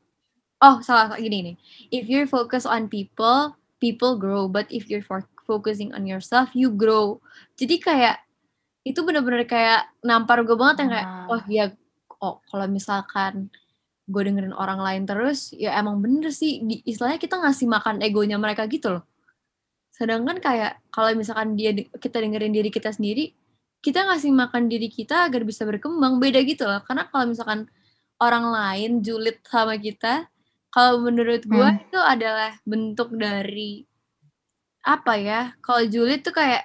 [0.62, 1.56] oh salah gini nih.
[1.92, 4.46] If you're focus on people people grow.
[4.46, 5.04] But if you're
[5.44, 7.18] focusing on yourself you grow.
[7.58, 8.22] Jadi kayak
[8.80, 11.64] itu bener-bener kayak nampar gue banget yang kayak wah ya
[12.20, 13.52] oh kalau misalkan
[14.10, 16.64] gue dengerin orang lain terus ya emang bener sih.
[16.66, 19.04] Di, istilahnya kita ngasih makan egonya mereka gitu loh.
[19.94, 23.36] Sedangkan kayak kalau misalkan dia kita dengerin diri kita sendiri
[23.80, 26.84] kita ngasih makan diri kita agar bisa berkembang beda gitu loh.
[26.84, 27.70] Karena kalau misalkan
[28.20, 30.28] orang lain julid sama kita
[30.70, 31.88] kalau menurut gue hmm.
[31.88, 33.84] itu adalah bentuk dari
[34.80, 36.64] apa ya kalau julid tuh kayak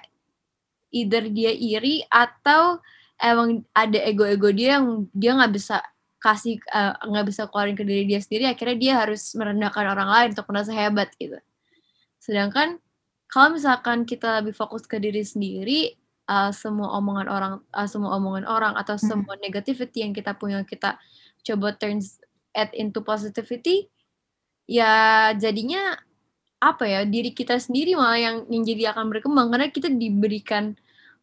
[0.92, 2.78] either dia iri atau
[3.20, 5.80] emang ada ego-ego dia yang dia nggak bisa
[6.20, 10.08] kasih eh, nggak uh, bisa keluarin ke diri dia sendiri akhirnya dia harus merendahkan orang
[10.10, 11.38] lain untuk merasa hebat gitu
[12.18, 12.82] sedangkan
[13.30, 15.94] kalau misalkan kita lebih fokus ke diri sendiri
[16.26, 19.06] uh, semua omongan orang uh, semua omongan orang atau hmm.
[19.06, 20.98] semua negativity yang kita punya kita
[21.46, 22.18] coba turns
[22.56, 23.86] it into positivity
[24.66, 25.94] ya jadinya
[26.56, 29.52] apa ya diri kita sendiri malah yang yang jadi akan berkembang.
[29.52, 30.72] Karena kita diberikan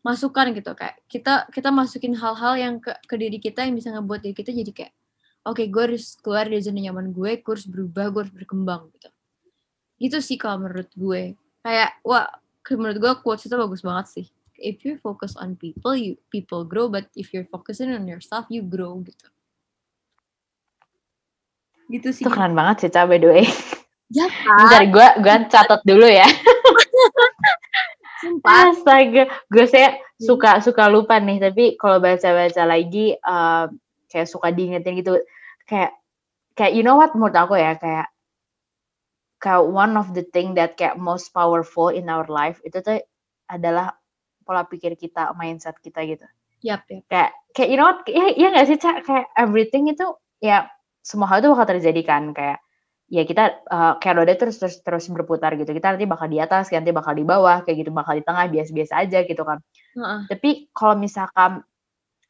[0.03, 4.19] masukan gitu kayak kita kita masukin hal-hal yang ke, ke diri kita yang bisa ngebuat
[4.19, 4.93] diri kita jadi kayak
[5.47, 8.91] oke okay, gue harus keluar dari zona nyaman gue gue harus berubah gue harus berkembang
[8.99, 9.09] gitu.
[10.03, 11.39] Itu sih kalau menurut gue.
[11.63, 12.27] Kayak wah
[12.75, 14.27] menurut gue quotes itu bagus banget sih.
[14.59, 18.61] If you focus on people you people grow but if you're focusing on yourself you
[18.61, 19.27] grow gitu.
[21.87, 22.23] Gitu sih.
[22.27, 23.47] Itu keren banget sih by the way
[24.13, 24.57] ya kan?
[24.61, 26.27] Bentar, gue gue catat dulu ya
[28.23, 28.71] Sumpah.
[28.71, 33.67] Astaga, gue saya suka suka lupa nih, tapi kalau baca-baca lagi uh,
[34.07, 35.19] kayak suka diingetin gitu.
[35.67, 35.99] Kayak
[36.55, 38.07] kayak you know what menurut aku ya kayak
[39.43, 43.03] kayak one of the thing that kayak most powerful in our life itu tuh
[43.51, 43.91] adalah
[44.47, 46.23] pola pikir kita, mindset kita gitu.
[46.63, 47.03] Yap, yep.
[47.11, 48.07] Kayak kayak you know what?
[48.07, 49.03] Ya, ya gak sih, Cak?
[49.03, 50.71] Kayak everything itu ya
[51.03, 52.63] semua hal itu bakal terjadi kan kayak
[53.11, 55.69] ya kita uh, kayak roda terus terus terus berputar gitu.
[55.71, 58.93] Kita nanti bakal di atas nanti bakal di bawah kayak gitu bakal di tengah biasa-biasa
[59.03, 59.59] aja gitu kan.
[59.93, 60.25] Uh-uh.
[60.25, 61.61] tapi kalau misalkan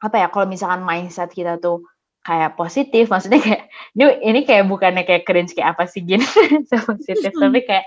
[0.03, 1.88] apa ya kalau misalkan mindset kita tuh
[2.23, 6.23] kayak positif maksudnya kayak ini ini kayak bukannya kayak cringe kayak apa sih gini
[6.88, 7.31] positif.
[7.36, 7.86] Tapi kayak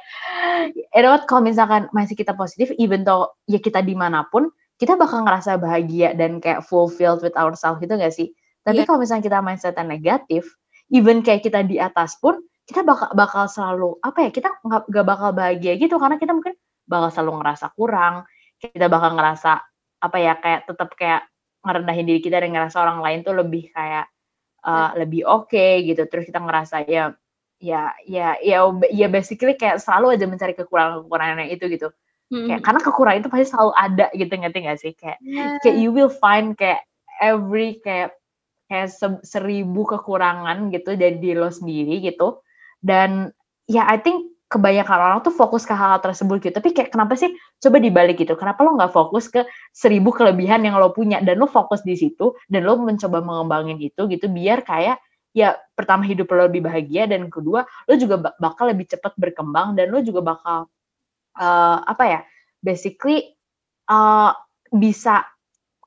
[0.73, 4.49] you know what kalau misalkan masih kita positif even though ya kita di mana pun
[4.77, 8.33] kita bakal ngerasa bahagia dan kayak fulfilled with ourselves gitu gak sih?
[8.61, 8.87] Tapi yeah.
[8.89, 10.45] kalau misalnya kita mindsetnya negatif
[10.93, 12.37] even kayak kita di atas pun
[12.67, 16.59] kita bakal bakal selalu apa ya kita nggak nggak bakal bahagia gitu karena kita mungkin
[16.87, 18.27] bakal selalu ngerasa kurang
[18.59, 19.63] kita bakal ngerasa
[20.03, 21.23] apa ya kayak tetap kayak
[21.67, 24.07] ngerendahin diri kita dan ngerasa orang lain tuh lebih kayak
[24.63, 26.07] uh, lebih oke okay, gitu.
[26.07, 27.13] Terus kita ngerasa ya
[27.57, 28.59] ya ya ya
[28.93, 31.91] ya basically kayak selalu aja mencari kekurangan kekurangan itu gitu.
[32.27, 32.51] Hmm.
[32.51, 34.93] kayak karena kekurangan itu pasti selalu ada gitu ngerti gak sih?
[34.99, 35.59] Kayak yeah.
[35.63, 36.83] kayak you will find kayak
[37.23, 38.19] every kayak
[38.67, 38.91] kayak
[39.23, 42.43] seribu kekurangan gitu dari diri lo sendiri gitu
[42.83, 43.33] dan
[43.69, 46.55] ya I think kebanyakan orang tuh fokus ke hal, hal tersebut gitu.
[46.55, 48.39] Tapi kayak kenapa sih coba dibalik gitu?
[48.39, 49.43] Kenapa lo nggak fokus ke
[49.75, 54.07] seribu kelebihan yang lo punya dan lo fokus di situ dan lo mencoba mengembangin itu
[54.07, 55.03] gitu biar kayak
[55.37, 59.93] ya pertama hidup lo lebih bahagia dan kedua lo juga bakal lebih cepat berkembang dan
[59.93, 60.59] lo juga bakal
[61.37, 62.21] uh, apa ya
[62.65, 63.37] basically
[63.91, 64.33] uh,
[64.73, 65.27] bisa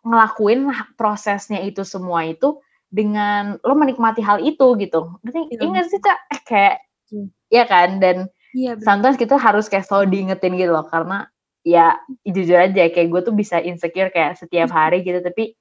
[0.05, 5.13] ngelakuin prosesnya itu semua itu dengan lo menikmati hal itu gitu.
[5.21, 5.41] Ngerti?
[5.53, 5.61] Iya.
[5.61, 6.75] Ingat sih cak kayak
[7.13, 7.29] hmm.
[7.53, 8.17] ya kan dan
[8.57, 11.29] iya, sometimes kita harus kayak selalu diingetin gitu loh karena
[11.61, 15.53] ya jujur aja kayak gue tuh bisa insecure kayak setiap hari gitu tapi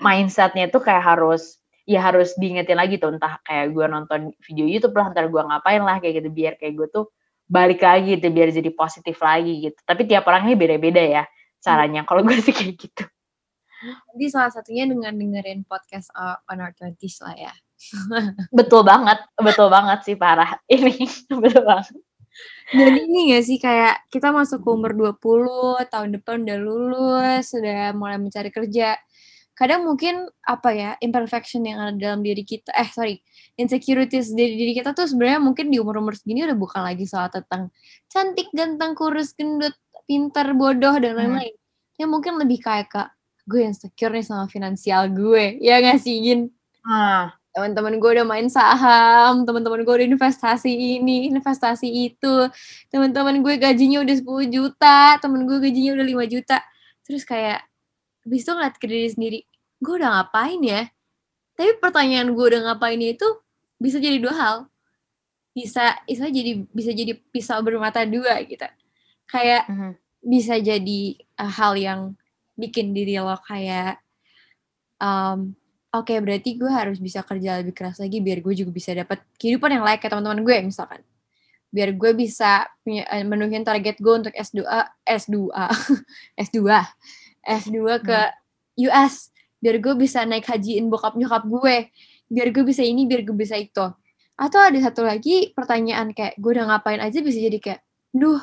[0.00, 4.96] mindsetnya tuh kayak harus ya harus diingetin lagi tuh entah kayak gue nonton video YouTube
[4.96, 7.04] lah ntar gue ngapain lah kayak gitu biar kayak gue tuh
[7.50, 11.22] balik lagi gitu biar jadi positif lagi gitu tapi tiap orangnya beda-beda ya
[11.60, 13.04] caranya kalau gue sih kayak gitu
[14.14, 17.54] jadi salah satunya dengan dengerin podcast uh, on our twenties lah ya
[18.58, 20.60] betul banget, betul banget sih parah.
[20.72, 21.00] Ini
[21.32, 21.96] betul banget.
[22.70, 27.90] Dan ini gak sih kayak kita masuk ke umur 20, tahun depan udah lulus, sudah
[27.90, 28.94] mulai mencari kerja.
[29.58, 33.18] Kadang mungkin apa ya, imperfection yang ada dalam diri kita, eh sorry,
[33.58, 37.74] insecurities dari diri kita tuh sebenarnya mungkin di umur-umur segini udah bukan lagi soal tentang
[38.06, 39.74] cantik, ganteng, kurus, gendut,
[40.06, 41.18] pintar, bodoh, dan hmm.
[41.18, 41.54] lain-lain.
[41.58, 41.98] Hmm.
[41.98, 43.02] Ya mungkin lebih kayak ke
[43.50, 45.58] gue insecure nih sama finansial gue.
[45.58, 46.54] Ya gak sih, Gin?
[46.86, 52.46] Ah teman-teman gue udah main saham, teman-teman gue udah investasi ini, investasi itu,
[52.94, 56.62] teman-teman gue gajinya udah 10 juta, teman gue gajinya udah 5 juta.
[57.02, 57.66] Terus kayak,
[58.22, 59.38] habis itu ngeliat ke diri sendiri,
[59.82, 60.82] gue udah ngapain ya?
[61.58, 63.26] Tapi pertanyaan gue udah ngapain itu
[63.82, 64.56] bisa jadi dua hal.
[65.50, 68.64] Bisa, bisa jadi bisa jadi pisau bermata dua gitu.
[69.26, 69.92] Kayak mm -hmm.
[70.22, 71.00] bisa jadi
[71.36, 72.00] uh, hal yang
[72.60, 73.98] bikin diri lo kayak
[75.00, 75.56] um,
[75.90, 79.24] oke okay, berarti gue harus bisa kerja lebih keras lagi biar gue juga bisa dapat
[79.40, 81.02] kehidupan yang layak kayak teman-teman gue misalkan.
[81.70, 84.66] Biar gue bisa eh, menuhin target gue untuk S2
[85.06, 85.36] S2
[86.46, 86.58] S2
[87.46, 88.86] S2 ke hmm.
[88.90, 91.92] US biar gue bisa naik hajiin bokap nyokap gue
[92.30, 93.86] biar gue bisa ini biar gue bisa itu.
[94.40, 97.80] Atau ada satu lagi pertanyaan kayak gue udah ngapain aja bisa jadi kayak
[98.14, 98.40] duh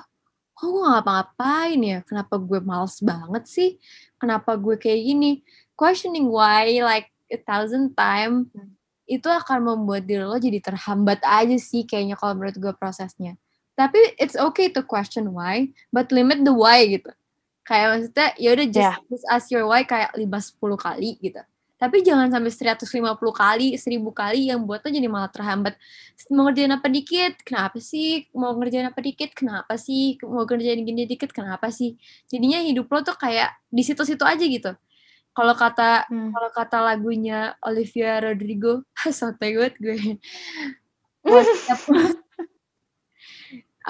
[0.58, 2.00] kok gue ngapa-ngapain ya?
[2.04, 3.70] Kenapa gue males banget sih
[4.18, 5.32] kenapa gue kayak gini
[5.78, 8.74] questioning why like a thousand time hmm.
[9.08, 13.38] itu akan membuat diri lo jadi terhambat aja sih kayaknya kalau menurut gue prosesnya
[13.78, 17.14] tapi it's okay to question why but limit the why gitu
[17.68, 18.98] kayak maksudnya ya udah just, yeah.
[19.12, 21.44] just ask your why kayak lima sepuluh kali gitu
[21.78, 25.78] tapi jangan sampai 150 kali, 1000 kali yang buat lo jadi malah terhambat.
[26.34, 28.26] Mau ngerjain apa dikit, kenapa sih?
[28.34, 30.18] Mau ngerjain apa dikit, kenapa sih?
[30.26, 31.94] Mau ngerjain gini dikit, kenapa sih?
[32.26, 34.74] Jadinya hidup lo tuh kayak di situ-situ aja gitu.
[35.38, 36.34] Kalau kata hmm.
[36.34, 38.82] kalau kata lagunya Olivia Rodrigo,
[39.14, 39.98] santai banget gue.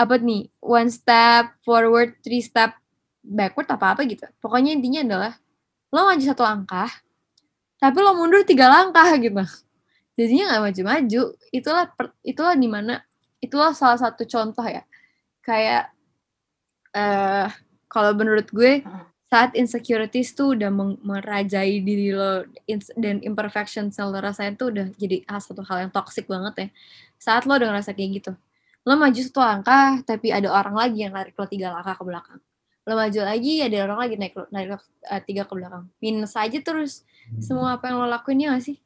[0.04, 0.52] apa nih?
[0.60, 2.76] One step forward, three step
[3.23, 4.28] backward apa apa gitu.
[4.43, 5.34] Pokoknya intinya adalah
[5.88, 6.91] lo maju satu langkah,
[7.77, 9.37] tapi lo mundur tiga langkah gitu.
[10.17, 11.21] Jadinya nggak maju-maju.
[11.53, 13.05] Itulah per, itulah di mana
[13.37, 14.81] itulah salah satu contoh ya.
[15.45, 15.93] Kayak
[16.97, 17.47] uh,
[17.85, 18.81] kalau menurut gue
[19.27, 20.71] saat insecurities tuh udah
[21.03, 22.47] merajai diri lo
[22.95, 26.67] dan imperfection yang lo rasain tuh udah jadi satu hal yang toxic banget ya.
[27.21, 28.31] Saat lo udah ngerasa kayak gitu.
[28.87, 32.39] Lo maju satu langkah, tapi ada orang lagi yang narik lo tiga langkah ke belakang.
[32.87, 35.91] Lo maju lagi, ada orang lagi naik, narik lo uh, tiga ke belakang.
[35.99, 37.03] Minus aja terus
[37.43, 38.77] semua apa yang lo lakuin ya gak sih?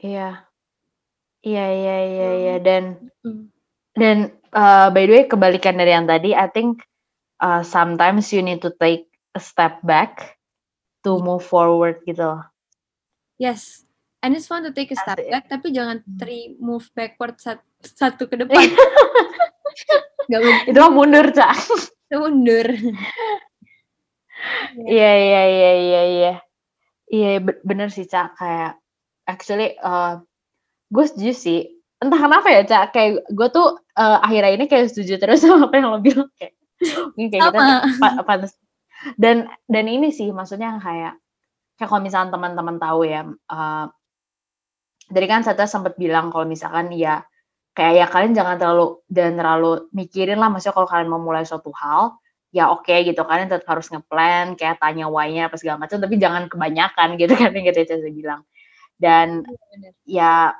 [0.00, 0.44] Iya.
[1.46, 2.54] Iya, iya, iya, iya.
[2.58, 3.44] Dan, hmm.
[3.94, 6.82] dan uh, by the way kebalikan dari yang tadi, I think
[7.38, 9.06] uh, sometimes you need to take
[9.36, 10.36] a step back
[11.06, 12.42] to move forward gitu loh.
[13.38, 13.84] Yes,
[14.24, 16.18] and it's fun to take a step back, tapi jangan hmm.
[16.18, 17.62] three move backward satu,
[18.00, 18.58] satu ke depan.
[20.26, 21.54] Gak Itu mah mundur, Cak.
[22.10, 22.66] Itu mundur.
[24.76, 26.32] Iya, iya, iya, iya, iya.
[27.06, 27.30] Iya,
[27.64, 28.36] bener sih, Cak.
[28.38, 28.78] Kayak,
[29.24, 30.20] actually, uh,
[30.90, 31.60] gue setuju sih.
[32.02, 32.92] Entah kenapa ya, Cak.
[32.92, 36.28] Kayak, gue tuh uh, akhir-akhir ini kayak setuju terus sama apa yang lo bilang.
[36.36, 36.56] Kayak,
[37.16, 38.52] mungkin kayak kita gitu pantas
[39.16, 41.14] dan dan ini sih maksudnya kayak
[41.76, 43.86] kayak kalau misalnya teman-teman tahu ya uh,
[45.06, 47.22] dari kan saya sempat bilang kalau misalkan ya
[47.76, 51.70] kayak ya kalian jangan terlalu dan terlalu mikirin lah maksudnya kalau kalian mau mulai suatu
[51.76, 52.16] hal
[52.56, 56.16] ya oke okay, gitu kalian tetap harus ngeplan kayak tanya why-nya apa segala macam tapi
[56.16, 58.40] jangan kebanyakan gitu kan yang kita saya bilang.
[58.96, 59.44] Dan
[60.08, 60.56] iya,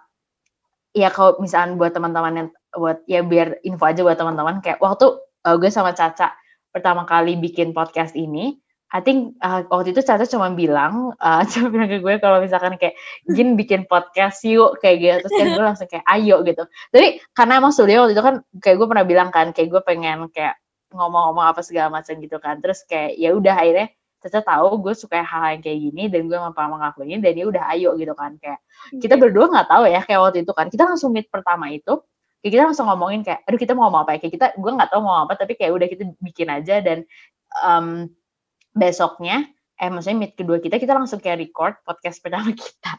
[0.93, 4.77] ya ya kalau misalnya buat teman-teman yang buat ya biar info aja buat teman-teman kayak
[4.85, 5.09] waktu
[5.49, 6.37] uh, gue sama Caca
[6.77, 8.61] pertama kali bikin podcast ini,
[8.93, 12.77] I think uh, waktu itu Caca cuma bilang, uh, cuma bilang ke gue kalau misalkan
[12.77, 12.93] kayak
[13.33, 16.69] Jin bikin podcast yuk kayak gitu, terus kan gue langsung kayak ayo gitu.
[16.93, 20.29] Tapi karena emang studio waktu itu kan kayak gue pernah bilang kan, kayak gue pengen
[20.29, 20.61] kayak
[20.97, 23.89] ngomong-ngomong apa segala macam gitu kan, terus kayak ya udah akhirnya
[24.27, 27.63] Caca tahu gue suka hal yang kayak gini dan gue mampu ngelakuin dan dia udah
[27.77, 28.35] ayo gitu kan.
[28.43, 28.59] Kayak
[28.99, 29.23] kita iya.
[29.23, 30.67] berdua nggak tahu ya kayak waktu itu kan.
[30.73, 32.03] Kita langsung meet pertama itu
[32.43, 34.19] kayak kita langsung ngomongin kayak aduh kita mau ngomong apa ya?
[34.25, 36.99] Kayak kita gue nggak tahu mau apa tapi kayak udah kita bikin aja dan
[37.63, 38.11] um,
[38.75, 42.93] besoknya eh maksudnya meet kedua kita kita langsung kayak record podcast pertama kita.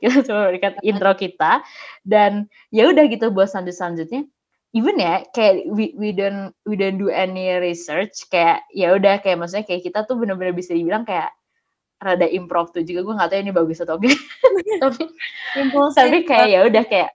[0.00, 1.60] Kita coba berikan intro kita
[2.02, 4.26] dan ya udah gitu buat selanjut selanjutnya
[4.74, 9.38] even ya kayak we, we don't we don't do any research kayak ya udah kayak
[9.38, 11.30] maksudnya kayak kita tuh bener-bener bisa dibilang kayak
[12.02, 13.06] rada improv tuh juga.
[13.06, 14.18] Gue nggak tahu ini bagus atau enggak.
[14.82, 15.02] Tapi
[15.94, 17.10] tapi kayak ya udah kayak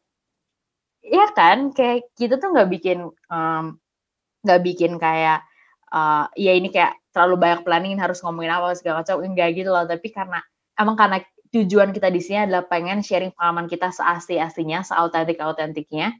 [0.99, 3.07] Iya kan, kayak kita tuh nggak bikin
[4.45, 5.41] nggak um, bikin kayak
[5.89, 9.87] uh, ya ini kayak terlalu banyak planning harus ngomongin apa segala macam enggak gitu loh.
[9.87, 10.43] Tapi karena
[10.77, 11.17] emang karena
[11.49, 16.13] tujuan kita di sini adalah pengen sharing pengalaman kita seasli aslinya seautentik autentiknya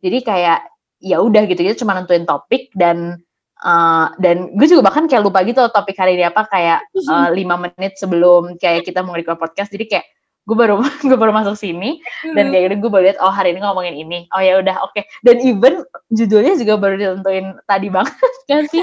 [0.00, 0.64] Jadi kayak
[1.00, 3.20] ya udah gitu gitu cuma nentuin topik dan
[3.64, 7.56] uh, dan gue juga bahkan kayak lupa gitu topik hari ini apa kayak uh, lima
[7.56, 10.06] menit sebelum kayak kita mau record podcast jadi kayak
[10.48, 12.00] gue baru gue baru masuk sini
[12.32, 14.96] dan kayak gitu gue baru lihat oh hari ini ngomongin ini oh ya udah oke.
[14.96, 15.04] Okay.
[15.22, 18.32] dan even judulnya juga baru ditentuin tadi banget.
[18.50, 18.82] Kan sih?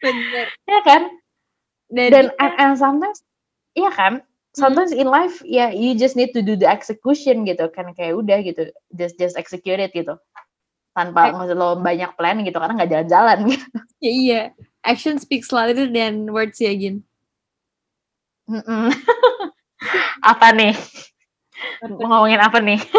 [0.00, 0.46] Bener.
[0.64, 1.02] Ya kan?
[1.92, 3.20] Dan, dan and, and sometimes
[3.76, 4.24] iya kan?
[4.56, 5.04] Sometimes hmm.
[5.04, 8.40] in life ya yeah, you just need to do the execution gitu kan kayak udah
[8.40, 10.16] gitu just just execute it gitu
[10.96, 13.66] tanpa nggak lo banyak plan gitu karena nggak jalan-jalan gitu
[14.00, 14.42] ya iya
[14.80, 17.04] action speaks louder than words ya Gin
[20.32, 20.72] apa nih
[21.84, 22.80] mau ngomongin apa nih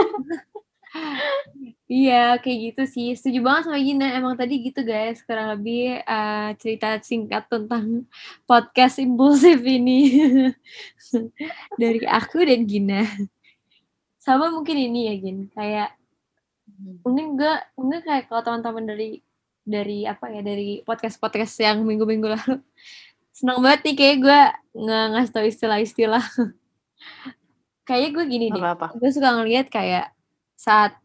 [1.88, 3.08] Iya, kayak gitu sih.
[3.16, 4.08] Setuju banget sama Gina.
[4.12, 8.04] Emang tadi gitu guys, kurang lebih uh, cerita singkat tentang
[8.44, 10.20] podcast impulsif ini.
[11.80, 13.08] Dari aku dan Gina.
[14.20, 15.48] Sama mungkin ini ya, Gin.
[15.56, 15.96] Kayak.
[16.78, 19.10] Mungkin gue, mungkin kayak kalau teman-teman dari,
[19.66, 22.62] dari apa ya, dari podcast-podcast yang minggu-minggu lalu,
[23.38, 24.40] senang banget nih kayak gue
[24.82, 26.24] nggak ngasih tau istilah-istilah.
[27.88, 28.63] Kayaknya gue gini deh,
[29.00, 30.12] gue suka ngeliat kayak
[30.60, 31.00] saat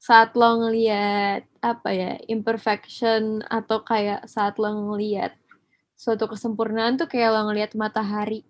[0.00, 5.36] saat lo ngeliat apa ya imperfection atau kayak saat lo ngeliat
[5.92, 8.44] suatu kesempurnaan tuh kayak lo ngeliat matahari.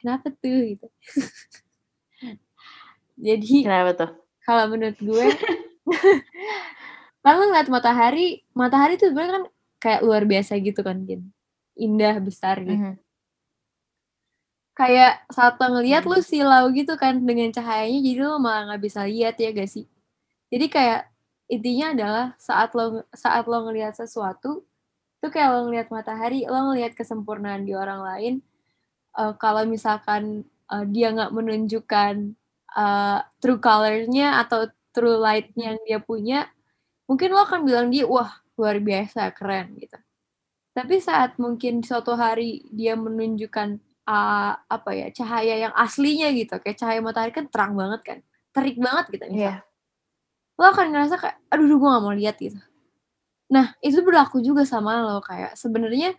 [0.00, 0.88] Kenapa tuh gitu?
[3.26, 5.26] Jadi kenapa tuh kalau menurut gue
[7.24, 9.44] kalau ngeliat matahari matahari tuh sebenarnya kan
[9.82, 11.30] kayak luar biasa gitu kan Gin.
[11.78, 12.74] Indah besar gitu.
[12.74, 12.96] Mm -hmm.
[14.72, 19.04] kayak saat lo ngeliat lu silau gitu kan dengan cahayanya jadi lo malah nggak bisa
[19.04, 19.84] lihat ya gak sih?
[20.48, 21.12] Jadi kayak
[21.52, 24.64] intinya adalah saat lo saat lo ngelihat sesuatu
[25.20, 28.34] itu kayak lo ngelihat matahari lo ngelihat kesempurnaan di orang lain
[29.20, 32.34] uh, kalau misalkan uh, dia nggak menunjukkan
[32.76, 36.38] uh, true colornya atau true lightnya yang dia punya
[37.08, 39.98] mungkin lo akan bilang dia wah luar biasa keren gitu.
[40.72, 43.76] Tapi saat mungkin suatu hari dia menunjukkan
[44.08, 48.18] uh, apa ya cahaya yang aslinya gitu kayak cahaya matahari kan terang banget kan
[48.52, 49.72] terik banget gitu misalnya yeah
[50.62, 52.60] lo akan ngerasa kayak aduh gue gak mau lihat gitu.
[53.52, 56.14] Nah itu berlaku juga sama lo kayak sebenarnya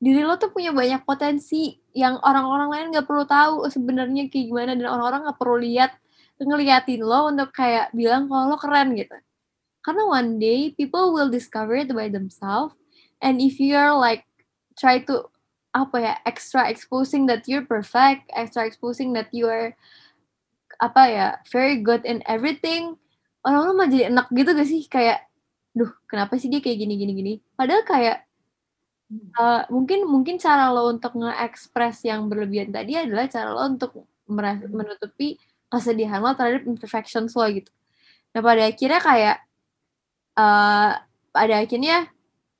[0.00, 4.72] diri lo tuh punya banyak potensi yang orang-orang lain nggak perlu tahu sebenarnya kayak gimana
[4.78, 5.90] dan orang-orang nggak perlu lihat
[6.40, 9.16] ngeliatin lo untuk kayak bilang kalau lo keren gitu.
[9.80, 12.76] Karena one day people will discover it by themselves
[13.20, 14.24] and if you're like
[14.76, 15.28] try to
[15.70, 19.70] apa ya extra exposing that you're perfect extra exposing that you are
[20.82, 22.98] apa ya very good in everything
[23.44, 24.82] orang-orang mah jadi enak gitu gak sih?
[24.88, 25.28] Kayak
[25.72, 27.32] duh kenapa sih dia kayak gini gini gini?
[27.54, 28.26] Padahal kayak
[29.38, 34.06] uh, mungkin mungkin cara lo untuk nge-express yang berlebihan tadi adalah cara lo untuk
[34.70, 37.70] menutupi kesedihan lo terhadap imperfections lo gitu.
[38.34, 39.36] Nah pada akhirnya kayak
[40.38, 40.92] uh,
[41.34, 42.10] pada akhirnya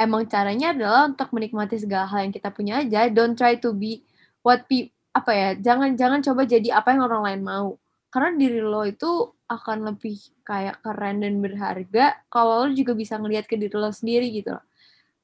[0.01, 3.07] emang caranya adalah untuk menikmati segala hal yang kita punya aja.
[3.11, 4.03] Don't try to be
[4.43, 7.69] what pe apa ya jangan jangan coba jadi apa yang orang lain mau.
[8.11, 13.47] Karena diri lo itu akan lebih kayak keren dan berharga kalau lo juga bisa ngelihat
[13.47, 14.65] ke diri lo sendiri gitu loh.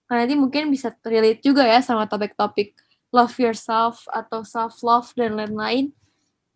[0.07, 2.79] Karena nanti mungkin bisa relate juga ya sama topik-topik
[3.11, 5.91] love yourself atau self love dan lain-lain.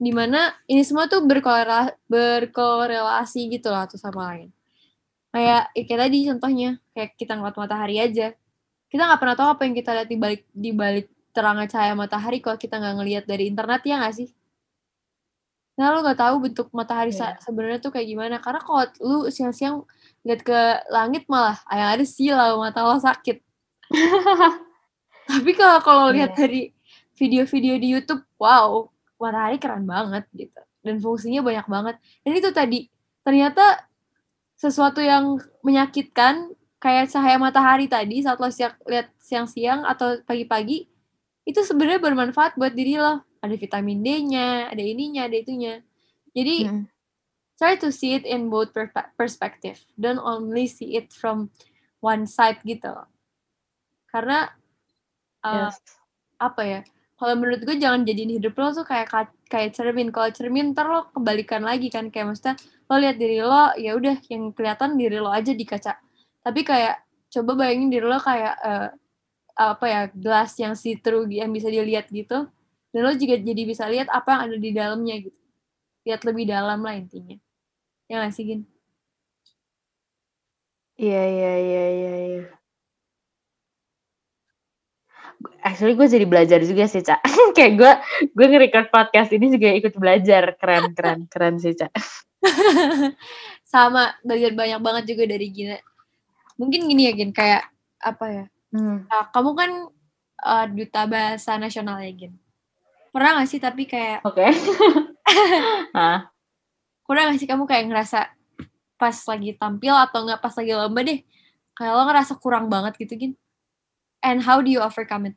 [0.00, 4.48] Di mana ini semua tuh berkorelasi, berkorelasi gitu lah satu sama lain.
[5.30, 8.32] Kayak ya kayak tadi contohnya kayak kita ngeliat matahari aja.
[8.90, 12.42] Kita nggak pernah tahu apa yang kita lihat di balik di balik terangnya cahaya matahari
[12.42, 14.30] kalau kita nggak ngelihat dari internet ya nggak sih?
[15.80, 17.40] Nah, lu gak tahu bentuk matahari yeah.
[17.40, 18.36] sebenarnya tuh kayak gimana.
[18.36, 19.80] Karena kalau lu siang-siang
[20.26, 20.60] lihat ke
[20.92, 23.40] langit malah yang ada silau mata lo sakit.
[25.30, 26.24] Tapi kalau kalau yeah.
[26.24, 26.74] lihat dari
[27.16, 28.88] video-video di YouTube, wow,
[29.20, 30.60] matahari keren banget gitu.
[30.80, 31.96] Dan fungsinya banyak banget.
[32.24, 32.78] Dan itu tadi
[33.20, 33.84] ternyata
[34.56, 40.88] sesuatu yang menyakitkan kayak cahaya matahari tadi saat lo siang, lihat siang-siang atau pagi-pagi
[41.44, 45.80] itu sebenarnya bermanfaat buat diri lo ada vitamin D-nya, ada ininya, ada itunya.
[46.36, 46.84] Jadi hmm.
[47.60, 48.72] Try to see it in both
[49.20, 49.84] perspective.
[50.00, 51.52] Don't only see it from
[52.00, 52.96] one side gitu.
[54.08, 54.48] Karena
[55.44, 55.76] uh, yes.
[56.40, 56.80] apa ya?
[57.20, 59.12] Kalau menurut gue jangan jadiin hidup lo tuh kayak
[59.52, 60.08] kayak cermin.
[60.08, 62.56] Kalau cermin ntar lo kebalikan lagi kan kayak maksudnya
[62.88, 66.00] lo lihat diri lo ya udah yang kelihatan diri lo aja di kaca.
[66.40, 68.88] Tapi kayak coba bayangin diri lo kayak uh,
[69.60, 72.48] apa ya gelas yang see through yang bisa dilihat gitu
[72.90, 75.40] dan lo juga jadi bisa lihat apa yang ada di dalamnya gitu
[76.08, 77.36] lihat lebih dalam lah intinya
[78.10, 78.60] ya nggak sih Gin?
[80.98, 82.14] Iya iya iya iya.
[82.26, 82.44] iya.
[85.64, 87.22] Actually gue jadi belajar juga sih cak.
[87.56, 87.92] Kayak gue
[88.34, 91.94] gue nge-record podcast ini juga ikut belajar keren keren keren sih cak.
[93.70, 95.78] Sama, belajar banyak banget juga dari Gina.
[96.58, 97.70] Mungkin gini ya, Gin, kayak
[98.02, 98.44] apa ya?
[98.74, 99.06] Hmm.
[99.06, 99.70] Nah, kamu kan
[100.42, 102.34] uh, duta bahasa nasional ya, Gin.
[103.14, 104.26] Pernah gak sih tapi kayak...
[104.26, 104.50] Oke.
[105.30, 106.39] Okay.
[107.10, 108.30] Pernah gak sih kamu kayak ngerasa
[108.94, 111.18] pas lagi tampil atau nggak pas lagi lomba deh,
[111.74, 113.32] kayak lo ngerasa kurang banget gitu, Gin?
[114.22, 115.36] And how do you overcome it?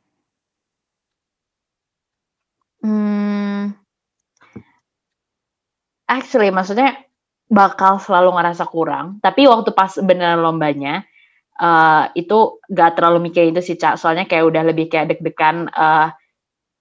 [2.78, 3.74] Hmm,
[6.06, 7.00] actually maksudnya
[7.50, 11.02] bakal selalu ngerasa kurang, tapi waktu pas beneran lombanya,
[11.58, 13.98] uh, itu gak terlalu mikirin itu sih, Cak.
[13.98, 16.14] Soalnya kayak udah lebih kayak deg-degan, uh,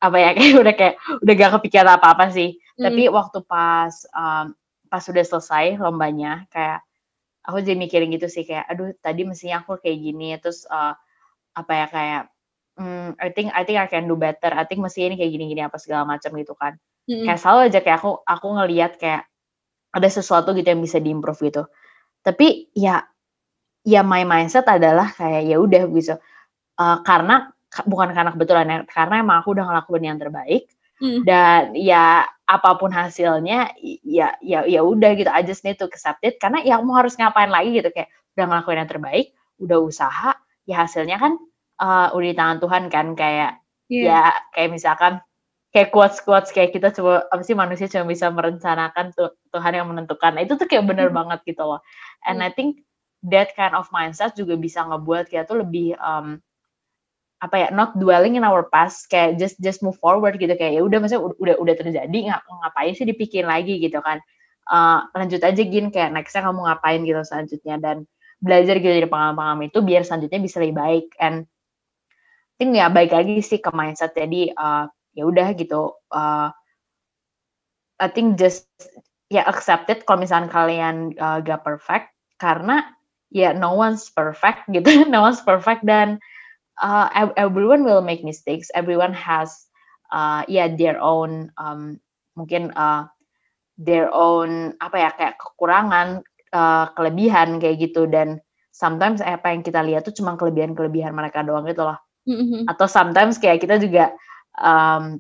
[0.06, 2.62] apa ya, kayak udah kayak udah gak kepikiran apa-apa sih.
[2.78, 2.84] Hmm.
[2.90, 4.54] Tapi waktu pas, um,
[4.94, 6.86] pas udah selesai lombanya, kayak
[7.42, 10.94] aku jadi mikirin gitu sih, kayak, "Aduh tadi mestinya aku kayak gini," terus, uh,
[11.58, 12.22] apa ya, kayak
[12.78, 14.54] hmm, I think I think I can do better.
[14.54, 16.78] I think mesti ini kayak gini-gini apa segala macam gitu kan.
[17.10, 17.26] Mm-hmm.
[17.28, 19.24] Kayak selalu aja kayak aku aku ngelihat kayak
[19.94, 21.64] ada sesuatu gitu yang bisa diimprove gitu.
[22.26, 23.06] Tapi ya
[23.86, 26.16] ya my mindset adalah kayak ya udah gitu.
[26.80, 27.54] Uh, karena
[27.86, 30.70] bukan karena kebetulan ya, karena emang aku udah ngelakuin yang terbaik
[31.02, 31.22] mm.
[31.26, 33.72] dan ya apa pun hasilnya
[34.04, 37.16] ya ya ya udah gitu I just need to accept it karena ya mau harus
[37.16, 39.28] ngapain lagi gitu kayak udah ngelakuin yang terbaik,
[39.62, 40.32] udah usaha,
[40.66, 41.38] ya hasilnya kan
[41.80, 44.04] uh, udah di tangan Tuhan kan kayak yeah.
[44.10, 44.22] ya
[44.58, 45.14] kayak misalkan
[45.74, 49.88] kayak quotes quotes kayak kita coba apa sih manusia cuma bisa merencanakan tuh Tuhan yang
[49.90, 51.18] menentukan itu tuh kayak bener mm.
[51.18, 51.82] banget gitu loh
[52.30, 52.46] and mm.
[52.46, 52.86] I think
[53.26, 56.38] that kind of mindset juga bisa ngebuat kita tuh lebih um,
[57.44, 60.56] apa ya not dwelling in our past kayak just just move forward gitu.
[60.56, 64.24] Kayak ya udah maksudnya udah udah terjadi ngap ngapain sih dipikirin lagi gitu kan.
[64.64, 67.76] Uh, lanjut aja gin kayak nextnya kamu ngapain gitu selanjutnya.
[67.84, 68.08] Dan
[68.40, 71.06] belajar gitu dari pengalaman-pengalaman itu biar selanjutnya bisa lebih baik.
[71.20, 71.44] And
[72.56, 76.00] think ya baik lagi sih ke mindset jadi uh, ya udah gitu.
[76.08, 76.48] Uh,
[78.00, 78.72] I think just
[79.28, 82.08] ya accept it kalau misalnya kalian uh, gak perfect.
[82.40, 82.88] Karena
[83.34, 86.24] ya no one's perfect gitu no one's perfect dan
[86.82, 88.72] uh, everyone will make mistakes.
[88.74, 89.68] Everyone has
[90.10, 92.00] uh, ya yeah, their own um,
[92.34, 93.06] mungkin uh,
[93.78, 98.10] their own apa ya kayak kekurangan uh, kelebihan kayak gitu.
[98.10, 98.42] Dan
[98.74, 102.00] sometimes apa yang kita lihat tuh cuma kelebihan-kelebihan mereka doang gitu loh.
[102.26, 102.72] Mm-hmm.
[102.72, 104.16] Atau sometimes kayak kita juga
[104.58, 105.20] um,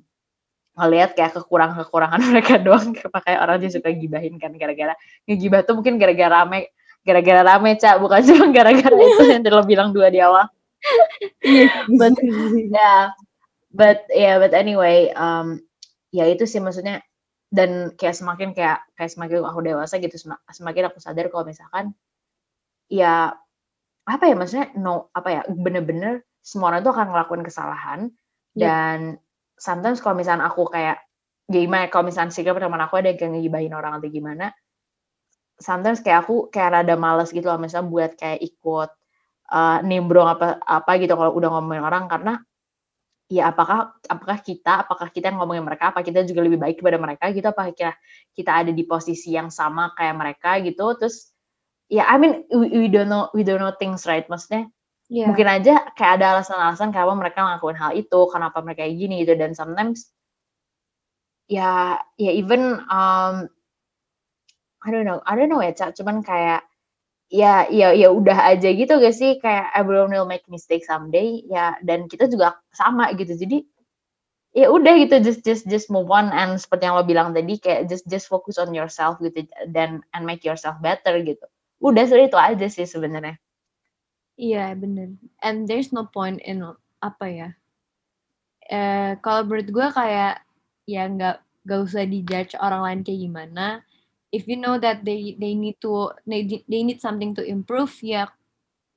[0.73, 2.97] ngelihat kayak kekurangan-kekurangan mereka doang.
[2.97, 4.97] Kayak orang juga suka gibahin kan gara-gara
[5.29, 6.73] ngegibah tuh mungkin gara-gara rame
[7.03, 10.47] gara-gara rame cak bukan cuma gara-gara itu yang lo bilang dua di awal
[11.99, 12.13] but
[12.75, 13.11] yeah
[13.73, 15.59] but yeah but anyway um,
[16.13, 17.01] ya itu sih maksudnya
[17.53, 20.17] dan kayak semakin kayak kayak semakin aku dewasa gitu
[20.49, 21.93] semakin aku sadar kalau misalkan
[22.89, 23.33] ya
[24.03, 27.99] apa ya maksudnya no apa ya bener-bener semua orang tuh akan ngelakuin kesalahan
[28.57, 28.67] yeah.
[28.67, 28.97] dan
[29.55, 30.99] sometimes kalau misalnya aku kayak
[31.47, 34.51] gimana kalau misalnya sikap teman aku ada yang kayak ngegibahin orang atau gimana
[35.61, 38.89] sometimes kayak aku kayak rada males gitu loh misalnya buat kayak ikut
[39.53, 42.09] uh, nimbrong apa apa gitu kalau udah ngomongin orang.
[42.09, 42.41] Karena
[43.29, 46.97] ya apakah apakah kita apakah kita yang ngomongin mereka apa kita juga lebih baik kepada
[46.97, 47.45] mereka gitu?
[47.45, 47.93] Apakah kita
[48.33, 50.97] kita ada di posisi yang sama kayak mereka gitu?
[50.97, 51.29] Terus
[51.87, 54.25] ya I mean we, we don't know we don't know things right?
[54.25, 54.73] Maksudnya
[55.11, 55.29] Yeah.
[55.29, 59.37] Mungkin aja kayak ada alasan-alasan kenapa mereka ngelakuin hal itu, kenapa mereka kayak gini gitu.
[59.37, 60.09] Dan sometimes
[61.45, 63.51] ya ya even um,
[64.83, 66.65] I don't know, I don't know ya, Cak, cuman kayak
[67.33, 71.73] ya ya ya udah aja gitu gak sih kayak everyone will make mistake someday ya
[71.81, 73.33] dan kita juga sama gitu.
[73.33, 73.65] Jadi
[74.53, 77.89] ya udah gitu just just just move on and seperti yang lo bilang tadi kayak
[77.89, 81.41] just just focus on yourself gitu dan and make yourself better gitu.
[81.81, 83.41] Udah sih itu aja sih sebenarnya.
[84.37, 85.13] Iya, bener.
[85.45, 86.65] And there's no point in
[87.03, 87.49] apa ya,
[88.65, 90.41] eh, kalau menurut gue kayak,
[90.89, 93.65] ya nggak nggak usah di-judge orang lain kayak gimana.
[94.33, 98.33] If you know that they they need to they they need something to improve, ya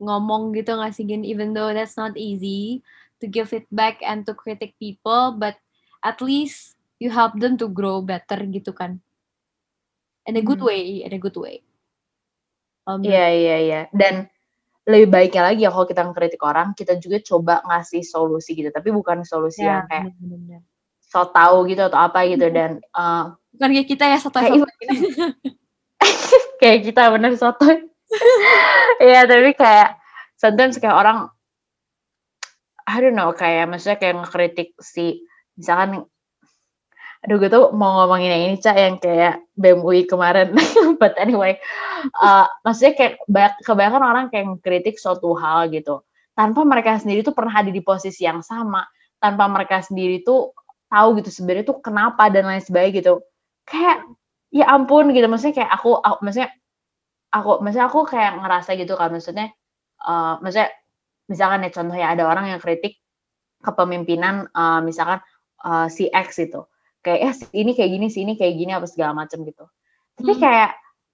[0.00, 1.28] ngomong gitu nggak sih, Gin?
[1.28, 2.80] Even though that's not easy
[3.20, 5.60] to give feedback and to critic people, but
[6.00, 9.00] at least you help them to grow better gitu kan.
[10.24, 10.72] In a good hmm.
[10.72, 11.60] way in a good way.
[12.86, 14.30] Um, Iya iya iya, dan
[14.86, 18.94] lebih baiknya lagi ya kalau kita ngkritik orang, kita juga coba ngasih solusi gitu, tapi
[18.94, 20.60] bukan solusi ya, yang kayak bener -bener.
[21.02, 24.68] so tahu gitu atau apa gitu dan uh, bukan kayak kita ya soto kayak,
[26.60, 27.64] kayak kita bener soto.
[28.96, 29.98] Iya, tapi kayak
[30.38, 31.28] sometimes kayak orang
[32.86, 35.26] I don't know, kayak maksudnya kayak ngekritik si
[35.58, 36.06] misalkan
[37.24, 40.54] aduh gue tuh mau ngomongin yang ini cak yang kayak BEM UI kemarin.
[41.02, 41.58] But anyway
[42.22, 46.06] uh, maksudnya kayak banyak, kebanyakan orang kayak kritik suatu hal gitu.
[46.36, 48.86] Tanpa mereka sendiri tuh pernah ada di posisi yang sama.
[49.18, 50.54] Tanpa mereka sendiri tuh
[50.86, 53.12] tahu gitu sebenarnya tuh kenapa dan lain sebagainya gitu
[53.66, 54.06] kayak
[54.54, 55.26] ya ampun gitu.
[55.26, 56.50] Maksudnya kayak aku, aku maksudnya
[57.34, 59.10] aku maksudnya aku kayak ngerasa gitu kan.
[59.12, 59.52] Maksudnya
[60.06, 60.70] uh, maksudnya
[61.26, 63.02] misalkan ya contohnya ada orang yang kritik
[63.60, 65.18] kepemimpinan uh, misalkan
[65.66, 66.62] uh, si X itu
[67.02, 69.66] kayak eh ini kayak gini sih ini kayak gini apa segala macam gitu.
[70.16, 70.42] Tapi hmm.
[70.42, 70.70] kayak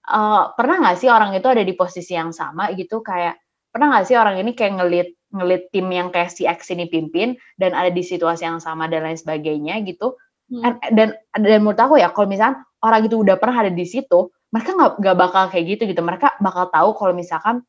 [0.09, 3.05] uh, pernah nggak sih orang itu ada di posisi yang sama gitu?
[3.05, 3.41] Kayak
[3.73, 7.37] pernah nggak sih orang ini kayak ngelit ngelit tim yang kayak si X ini pimpin
[7.57, 10.17] dan ada di situasi yang sama dan lain sebagainya gitu
[10.53, 10.93] hmm.
[10.93, 14.71] dan dan menurut aku ya kalau misalkan orang itu udah pernah ada di situ mereka
[14.77, 16.03] nggak nggak bakal kayak gitu gitu.
[16.05, 17.65] Mereka bakal tahu kalau misalkan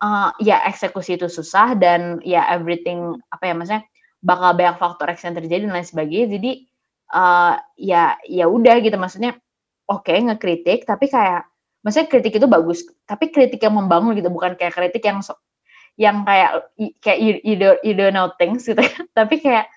[0.00, 3.84] uh, ya eksekusi itu susah dan ya everything apa ya maksudnya
[4.24, 6.28] bakal banyak faktor X yang terjadi dan lain sebagainya.
[6.40, 6.50] Jadi
[7.12, 8.96] uh, ya ya udah gitu.
[8.96, 9.36] Maksudnya
[9.92, 11.44] oke okay, ngekritik tapi kayak
[11.84, 15.20] maksudnya kritik itu bagus tapi kritik yang membangun gitu bukan kayak kritik yang
[15.96, 16.68] yang kayak
[17.00, 18.80] kayak you, you, don't, you don't know things gitu
[19.18, 19.68] tapi kayak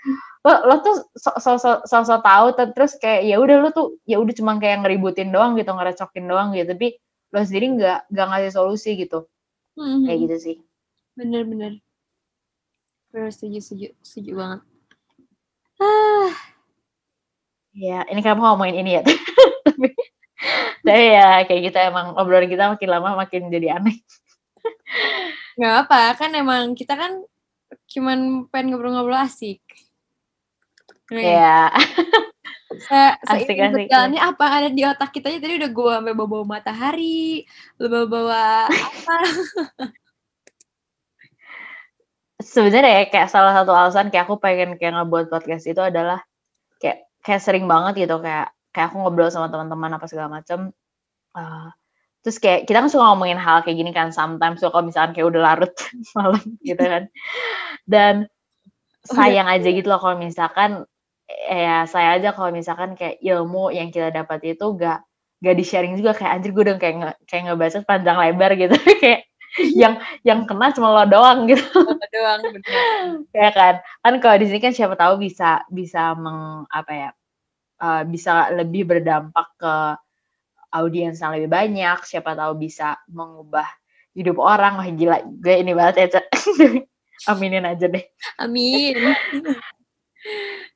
[0.43, 3.95] lo lo tuh so so so, so, so tahu terus kayak ya udah lo tuh
[4.03, 6.99] ya udah cuma kayak ngeributin doang gitu ngerecokin doang gitu tapi
[7.31, 9.25] lo sendiri nggak nggak ngasih solusi gitu
[9.77, 10.55] hmm Kayak gitu sih.
[11.13, 11.81] Bener-bener.
[13.13, 14.61] Bener setuju, setuju, setuju banget.
[15.77, 16.33] Ah.
[17.73, 19.03] Ya, ini kamu ngomongin ini ya.
[20.85, 23.97] Tapi ya kayak gitu emang obrolan kita makin lama makin jadi aneh.
[25.57, 27.21] Gak apa, kan emang kita kan
[27.89, 29.61] cuman pengen ngobrol-ngobrol asik.
[31.11, 31.73] Iya.
[32.73, 34.33] Se asik, asik, berjalannya ya.
[34.33, 37.45] apa ada di otak kita tadi udah gue sampai bawa-bawa matahari,
[37.77, 39.17] bawa-bawa apa.
[42.53, 46.25] Sebenarnya ya, kayak salah satu alasan kayak aku pengen kayak ngebuat podcast itu adalah
[46.81, 50.73] kayak kayak sering banget gitu kayak kayak aku ngobrol sama teman-teman apa segala macam.
[51.37, 51.69] Uh,
[52.25, 55.41] terus kayak kita kan suka ngomongin hal kayak gini kan sometimes suka misalkan kayak udah
[55.45, 55.73] larut
[56.17, 57.03] malam gitu kan.
[57.85, 59.13] Dan oh, iya.
[59.13, 60.89] sayang aja gitu loh kalau misalkan
[61.27, 65.03] ya saya aja kalau misalkan kayak ilmu yang kita dapat itu gak
[65.43, 68.75] gak di sharing juga kayak anjir gue udah kayak nge, kayak ngebaca panjang lebar gitu
[69.03, 69.27] kayak
[69.77, 71.61] yang yang kena cuma lo doang gitu.
[71.77, 72.41] Lo doang
[73.37, 73.85] ya kan.
[74.01, 77.09] Kan kalau di sini kan siapa tahu bisa bisa meng apa ya?
[77.83, 79.75] Uh, bisa lebih berdampak ke
[80.73, 83.67] audiens yang lebih banyak, siapa tahu bisa mengubah
[84.17, 84.81] hidup orang.
[84.81, 86.21] Wah gila, gue ini banget ya,
[87.29, 88.03] Aminin aja deh.
[88.41, 88.97] Amin.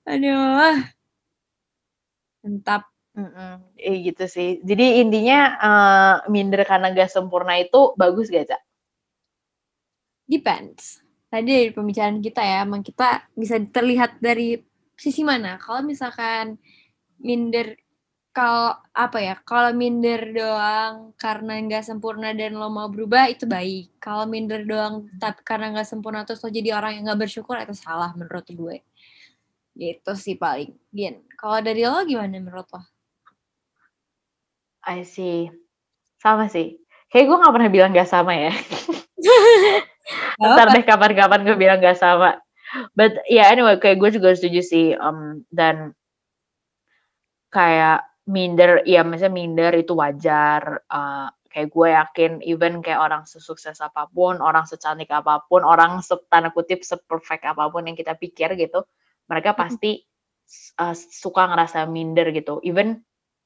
[0.07, 0.87] Aduh.
[2.43, 2.87] Mantap.
[3.17, 4.61] Mm eh, gitu sih.
[4.63, 8.61] Jadi intinya uh, minder karena gak sempurna itu bagus gak, Cak?
[10.29, 11.01] Depends.
[11.27, 14.55] Tadi dari pembicaraan kita ya, emang kita bisa terlihat dari
[14.95, 15.59] sisi mana.
[15.59, 16.55] Kalau misalkan
[17.19, 17.75] minder
[18.37, 23.97] kalau apa ya kalau minder doang karena nggak sempurna dan lo mau berubah itu baik
[23.97, 27.73] kalau minder doang tapi karena nggak sempurna terus lo jadi orang yang nggak bersyukur itu
[27.73, 28.85] salah menurut gue
[29.77, 30.73] Gitu sih paling.
[30.89, 32.81] Gin, kalau dari lo gimana menurut lo?
[34.89, 35.53] I see.
[36.17, 36.81] Sama sih.
[37.13, 38.51] Kayak gue gak pernah bilang gak sama ya.
[40.41, 42.41] Ntar deh kapan-kapan gue bilang gak sama.
[42.97, 44.87] But yeah anyway, kayak gue juga setuju sih.
[44.97, 45.93] Um, dan
[47.53, 50.81] kayak minder, ya misalnya minder itu wajar.
[50.89, 56.03] Uh, kayak gue yakin even kayak orang sesukses apa pun, orang secantik apa pun, orang
[56.03, 58.83] setanda kutip seperfect apa pun yang kita pikir gitu,
[59.27, 60.01] mereka pasti
[60.79, 62.63] uh, suka ngerasa minder gitu.
[62.63, 63.03] Even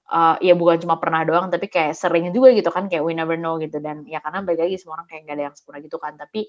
[0.10, 3.36] uh, ya bukan cuma pernah doang tapi kayak sering juga gitu kan kayak we never
[3.36, 3.82] know gitu.
[3.82, 6.14] Dan ya karena baik lagi semua orang kayak gak ada yang sempurna gitu kan.
[6.16, 6.48] Tapi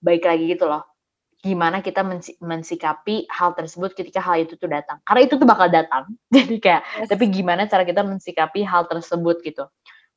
[0.00, 0.90] baik lagi gitu loh
[1.40, 2.04] gimana kita
[2.44, 5.00] mensikapi hal tersebut ketika hal itu tuh datang.
[5.08, 6.12] Karena itu tuh bakal datang.
[6.34, 7.08] Jadi kayak yes.
[7.08, 9.64] tapi gimana cara kita mensikapi hal tersebut gitu.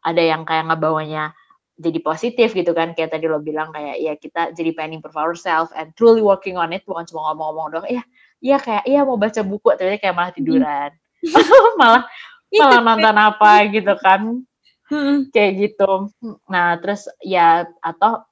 [0.04, 1.32] Ada yang kayak ngebawanya
[1.80, 2.92] jadi positif gitu kan.
[2.92, 6.76] Kayak tadi lo bilang kayak ya kita jadi pengen improve ourselves and truly working on
[6.76, 6.84] it.
[6.84, 7.88] Bukan cuma ngomong-ngomong doang.
[7.88, 8.04] Ya
[8.44, 10.92] iya kayak iya mau baca buku tapi kayak malah tiduran.
[11.80, 12.04] Malah
[12.52, 14.44] malah nonton apa gitu kan.
[15.32, 16.12] Kayak gitu.
[16.52, 18.28] Nah terus ya atau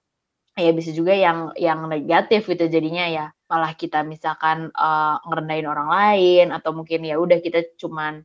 [0.60, 3.26] ya bisa juga yang yang negatif gitu jadinya ya.
[3.48, 8.20] Malah kita misalkan uh, ngerendahin orang lain atau mungkin ya udah kita cuman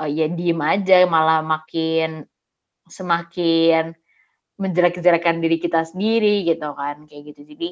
[0.00, 2.24] uh, ya diem aja malah makin
[2.88, 3.92] semakin
[4.56, 7.44] menjelek-jelekan diri kita sendiri gitu kan kayak gitu.
[7.44, 7.68] Jadi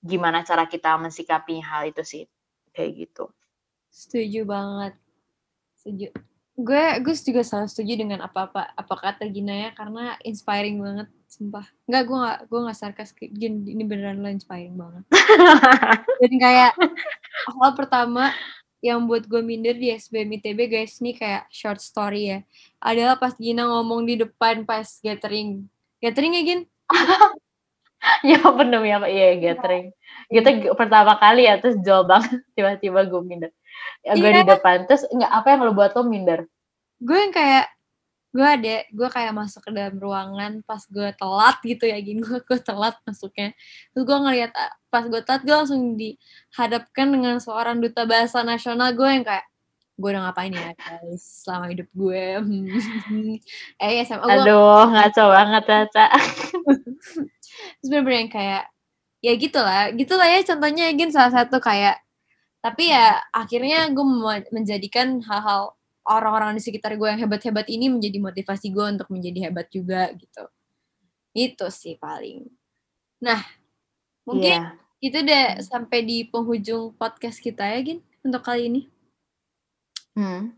[0.00, 2.24] gimana cara kita mensikapi hal itu sih
[2.78, 3.26] kayak gitu.
[3.90, 4.94] Setuju banget.
[5.74, 6.14] Setuju.
[6.58, 11.66] Gue gue juga selalu setuju dengan apa-apa apa kata Gina ya karena inspiring banget sumpah.
[11.90, 15.02] Enggak gue gak gue gak sarkas Gin ini beneran lo inspiring banget.
[16.22, 16.72] Dan kayak
[17.58, 18.30] hal pertama
[18.78, 22.38] yang buat gue minder di SBM ITB guys ini kayak short story ya
[22.78, 25.66] adalah pas Gina ngomong di depan pas gathering
[25.98, 26.60] gathering ya Gin
[28.28, 29.86] ya bener ya Pak, iya gathering.
[30.30, 33.52] Gitu pertama kali ya, terus jauh banget tiba-tiba gue minder.
[34.02, 34.42] Ya, gue iya.
[34.42, 36.46] di depan, terus nggak apa yang lo buat lo minder?
[36.98, 37.66] Gue yang kayak,
[38.28, 42.44] gue ada gue kayak masuk ke dalam ruangan pas gue telat gitu ya gini gue
[42.44, 43.56] gue telat masuknya
[43.90, 48.92] terus gue ngeliat ah, pas gue telat gue langsung dihadapkan dengan seorang duta bahasa nasional
[48.92, 49.48] gue yang kayak
[49.98, 52.24] gue udah ngapain ya guys selama hidup gue
[53.82, 56.06] eh SMA gue Aduh, ngaco banget Caca.
[57.80, 58.64] terus bener-bener yang kayak
[59.18, 61.98] ya gitulah gitulah ya contohnya Gin salah satu kayak
[62.62, 64.06] tapi ya akhirnya gue
[64.50, 65.74] menjadikan hal-hal
[66.08, 70.44] orang-orang di sekitar gue yang hebat-hebat ini menjadi motivasi gue untuk menjadi hebat juga gitu
[71.34, 72.46] itu sih paling
[73.22, 73.42] nah
[74.22, 74.74] mungkin Iya.
[75.02, 78.82] itu deh sampai di penghujung podcast kita ya Gin untuk kali ini
[80.18, 80.50] Hmm.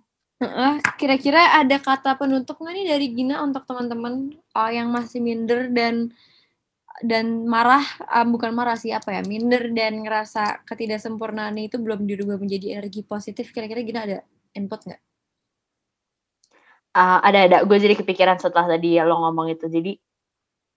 [0.97, 6.17] Kira-kira ada kata penutup nggak nih dari Gina untuk teman-teman uh, yang masih minder dan
[7.01, 12.37] dan marah, uh, bukan marah sih apa ya, minder dan ngerasa ketidaksempurnaan itu belum dirubah
[12.37, 13.51] menjadi energi positif.
[13.51, 14.19] Kira-kira Gina ada
[14.53, 15.01] input nggak?
[16.91, 17.59] Ah, ada ada.
[17.65, 19.71] Gue jadi kepikiran setelah tadi lo ngomong itu.
[19.71, 19.95] Jadi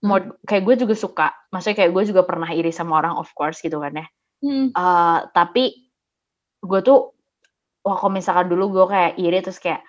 [0.05, 1.27] mau kayak gue juga suka.
[1.49, 4.07] Maksudnya kayak gue juga pernah iri sama orang of course gitu kan ya.
[4.43, 4.69] Hmm.
[4.69, 5.89] Eh, tapi
[6.63, 7.15] gue tuh
[7.83, 9.83] wah kalau misalkan dulu gue kayak iri terus kayak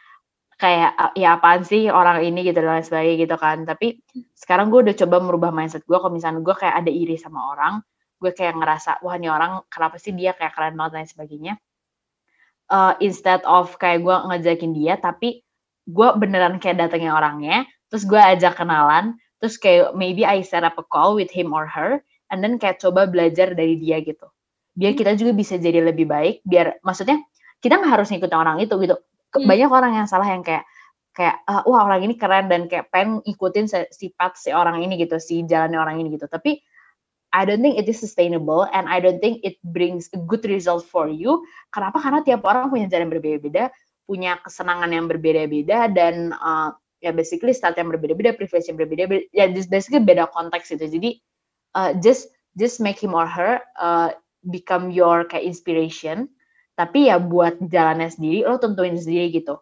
[0.61, 2.47] kayak ah, ya apaan sih orang ini?
[2.47, 3.67] gitu dan lain sebagainya gitu kan.
[3.67, 4.01] Tapi
[4.37, 7.83] sekarang gue udah coba merubah mindset gue kalau misalnya gue kayak ada iri sama orang
[8.25, 11.55] gue kayak ngerasa wah ini orang kenapa sih dia kayak keren banget dan lain sebagainya.
[12.73, 15.45] Eh, instead of kayak gue ngejakin dia tapi
[15.85, 20.81] gue beneran kayak datengin orangnya terus gue ajak kenalan terus kayak maybe I set up
[20.81, 22.01] a call with him or her
[22.33, 24.25] and then kayak coba belajar dari dia gitu.
[24.73, 27.21] Biar kita juga bisa jadi lebih baik biar maksudnya
[27.61, 28.97] kita nggak harus ngikutin orang itu gitu
[29.43, 29.49] Hmm.
[29.51, 30.63] banyak orang yang salah yang kayak
[31.15, 35.19] kayak "Ah, wah orang ini keren dan kayak pengen ikutin sifat si orang ini gitu
[35.23, 36.27] si jalannya orang ini gitu.
[36.27, 36.59] Tapi
[37.35, 40.87] I don't think it is sustainable and I don't think it brings a good result
[40.87, 41.43] for you.
[41.75, 41.99] Kenapa?
[41.99, 43.65] Karena tiap orang punya jalan yang berbeda-beda
[44.05, 49.49] punya kesenangan yang berbeda-beda dan uh, ya basically start yang berbeda-beda privilege yang berbeda-beda ya
[49.49, 50.87] just basically beda konteks gitu.
[50.87, 51.21] Jadi
[51.75, 54.13] uh, just just make him or her uh,
[54.53, 56.29] become your kayak inspiration
[56.75, 59.59] tapi ya buat jalannya sendiri lo tentuin sendiri gitu.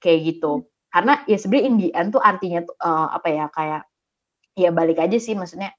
[0.00, 0.52] Kayak gitu.
[0.90, 3.82] Karena ya sebenarnya in the end tuh artinya tuh uh, apa ya kayak
[4.58, 5.72] ya balik aja sih maksudnya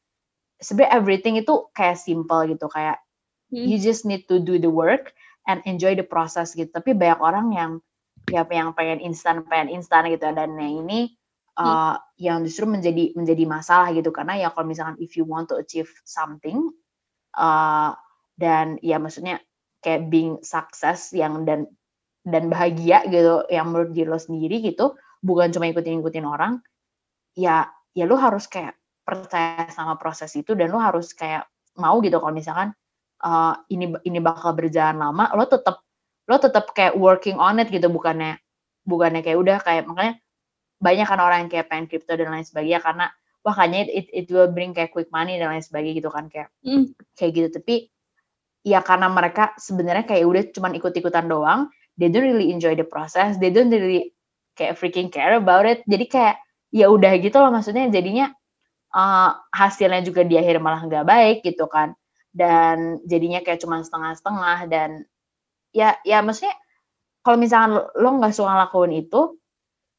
[0.61, 2.65] sebenarnya everything itu kayak simple gitu.
[2.69, 3.01] Kayak
[3.51, 3.67] Hmm.
[3.67, 5.11] you just need to do the work
[5.43, 6.71] and enjoy the process gitu.
[6.71, 7.71] Tapi banyak orang yang
[8.31, 10.23] ya yang pengen instan pengen instan gitu.
[10.31, 11.19] Dan yang ini
[11.59, 14.15] uh, yang justru menjadi menjadi masalah gitu.
[14.15, 16.71] Karena ya kalau misalkan if you want to achieve something
[17.35, 17.91] uh,
[18.39, 19.43] dan ya maksudnya
[19.81, 21.67] kayak being success yang dan
[22.21, 24.93] dan bahagia gitu yang menurut diri lo sendiri gitu
[25.25, 26.61] bukan cuma ikutin ikutin orang
[27.33, 31.49] ya ya lo harus kayak percaya sama proses itu dan lo harus kayak
[31.81, 32.77] mau gitu kalau misalkan
[33.25, 35.81] uh, ini ini bakal berjalan lama lo tetap
[36.29, 38.37] lo tetap kayak working on it gitu bukannya
[38.85, 40.21] bukannya kayak udah kayak makanya
[40.81, 43.05] banyak kan orang yang kayak pengen crypto dan lain sebagainya karena
[43.41, 46.49] wah kayaknya it, it will bring kayak quick money dan lain sebagainya gitu kan kayak
[46.61, 46.93] Hmm.
[47.17, 47.89] kayak gitu tapi
[48.61, 53.37] ya karena mereka sebenarnya kayak udah cuman ikut-ikutan doang they don't really enjoy the process
[53.41, 54.13] they don't really
[54.55, 55.81] kayak freaking care about it.
[55.87, 56.35] Jadi kayak
[56.71, 58.31] ya udah gitu loh maksudnya jadinya
[58.95, 61.95] uh, hasilnya juga di akhir malah nggak baik gitu kan.
[62.31, 64.89] Dan jadinya kayak cuman setengah-setengah dan
[65.75, 66.55] ya ya maksudnya
[67.25, 69.21] kalau misalkan lo- nggak suka ngelakuin itu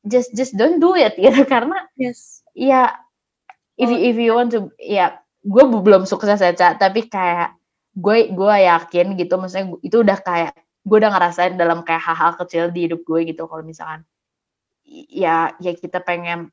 [0.09, 1.43] just just don't do it gitu.
[1.49, 2.45] Karena Yes.
[2.57, 2.93] ya
[3.81, 7.57] if you, if you want to ya gue belum sukses ya Ca, tapi kayak
[7.93, 12.73] gue gue yakin gitu maksudnya itu udah kayak gue udah ngerasain dalam kayak hal-hal kecil
[12.73, 14.03] di hidup gue gitu kalau misalkan
[15.13, 16.49] ya ya kita pengen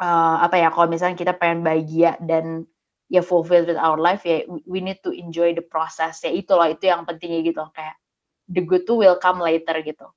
[0.00, 2.64] eh, apa ya kalau misalnya kita pengen bahagia dan
[3.12, 6.64] ya fulfilled with our life ya we- need to enjoy the process ya itu loh
[6.64, 8.00] itu yang pentingnya gitu kayak
[8.48, 10.08] the good to will come later gitu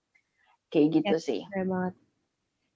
[0.71, 1.25] kayak gitu Yes.
[1.27, 1.93] sih banget.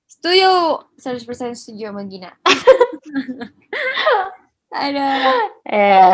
[0.10, 0.52] Setuju,
[0.98, 2.34] 100% setuju sama Gina.
[4.74, 5.08] Ada.
[5.70, 6.14] eh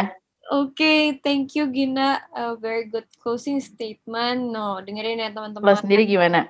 [0.53, 2.21] Oke, thank you Gina.
[2.29, 4.53] A very good closing statement.
[4.53, 5.81] No, dengerin ya lo teman-teman.
[5.81, 6.45] sendiri gimana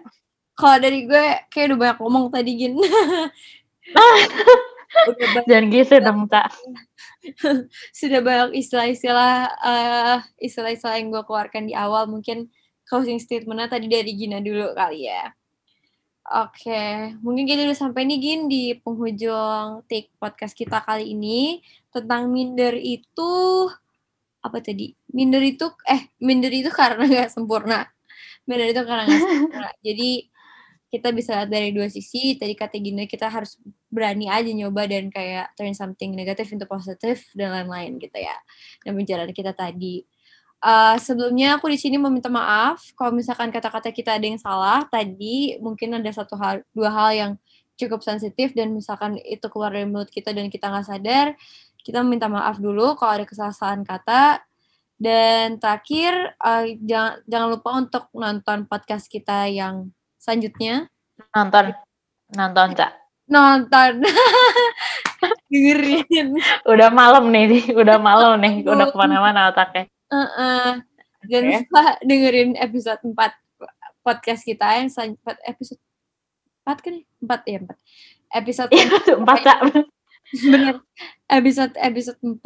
[0.55, 2.75] Kalau dari gue kayak udah banyak ngomong tadi Gin.
[5.47, 6.43] jangan gitu dong Ca.
[7.99, 12.07] sudah banyak istilah-istilah eh, istilah-istilah yang gue keluarkan di awal.
[12.11, 12.51] Mungkin
[12.87, 15.31] closing statementnya tadi dari Gina dulu kali ya.
[16.25, 22.33] Oke, mungkin kita udah sampai nih Gin di penghujung take podcast kita kali ini tentang
[22.33, 23.31] minder itu
[24.45, 24.93] apa tadi?
[25.09, 27.89] Minder itu eh minder itu karena nggak sempurna.
[28.45, 29.69] Minder itu karena nggak sempurna.
[29.87, 30.09] Jadi
[30.93, 32.37] kita bisa lihat dari dua sisi.
[32.37, 33.57] Tadi kata Gina kita harus
[33.89, 38.37] berani aja nyoba dan kayak turn something negatif into positive dan lain-lain gitu ya.
[38.85, 40.05] Dan perjalanan kita tadi.
[40.65, 45.61] Uh, sebelumnya aku di sini meminta maaf kalau misalkan kata-kata kita ada yang salah tadi
[45.61, 47.31] mungkin ada satu hal dua hal yang
[47.75, 51.35] cukup sensitif dan misalkan itu keluar dari mulut kita dan kita nggak sadar,
[51.85, 54.41] kita minta maaf dulu kalau ada kesalahan kata.
[54.97, 60.89] Dan terakhir, uh, jangan, jangan lupa untuk nonton podcast kita yang selanjutnya.
[61.35, 61.77] Nonton,
[62.33, 62.91] nonton, Cak.
[63.29, 64.01] Nonton.
[65.51, 66.39] Dengerin.
[66.65, 69.85] Udah malam nih, udah malam nih, udah ke mana-mana otaknya.
[70.09, 70.69] Uh -uh.
[71.25, 71.57] Dan okay.
[71.65, 73.17] lupa dengerin episode 4
[74.05, 75.81] podcast kita yang selanjutnya episode
[76.65, 76.95] 4 kan?
[77.01, 78.37] 4 ya, 4.
[78.41, 79.59] Episode 4, Cak.
[80.33, 80.81] Bener.
[81.25, 82.37] Episode episode 4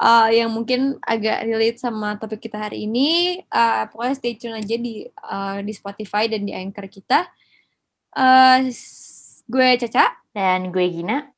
[0.00, 3.40] uh, yang mungkin agak relate sama topik kita hari ini.
[3.48, 7.28] Uh, pokoknya stay tune aja di uh, di Spotify dan di Anchor kita.
[8.14, 8.68] Uh,
[9.48, 11.30] gue Caca dan gue Gina.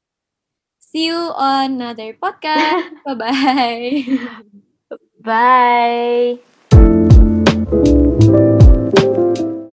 [0.78, 2.94] See you on another podcast.
[3.06, 4.06] Bye-bye.
[5.20, 6.55] Bye.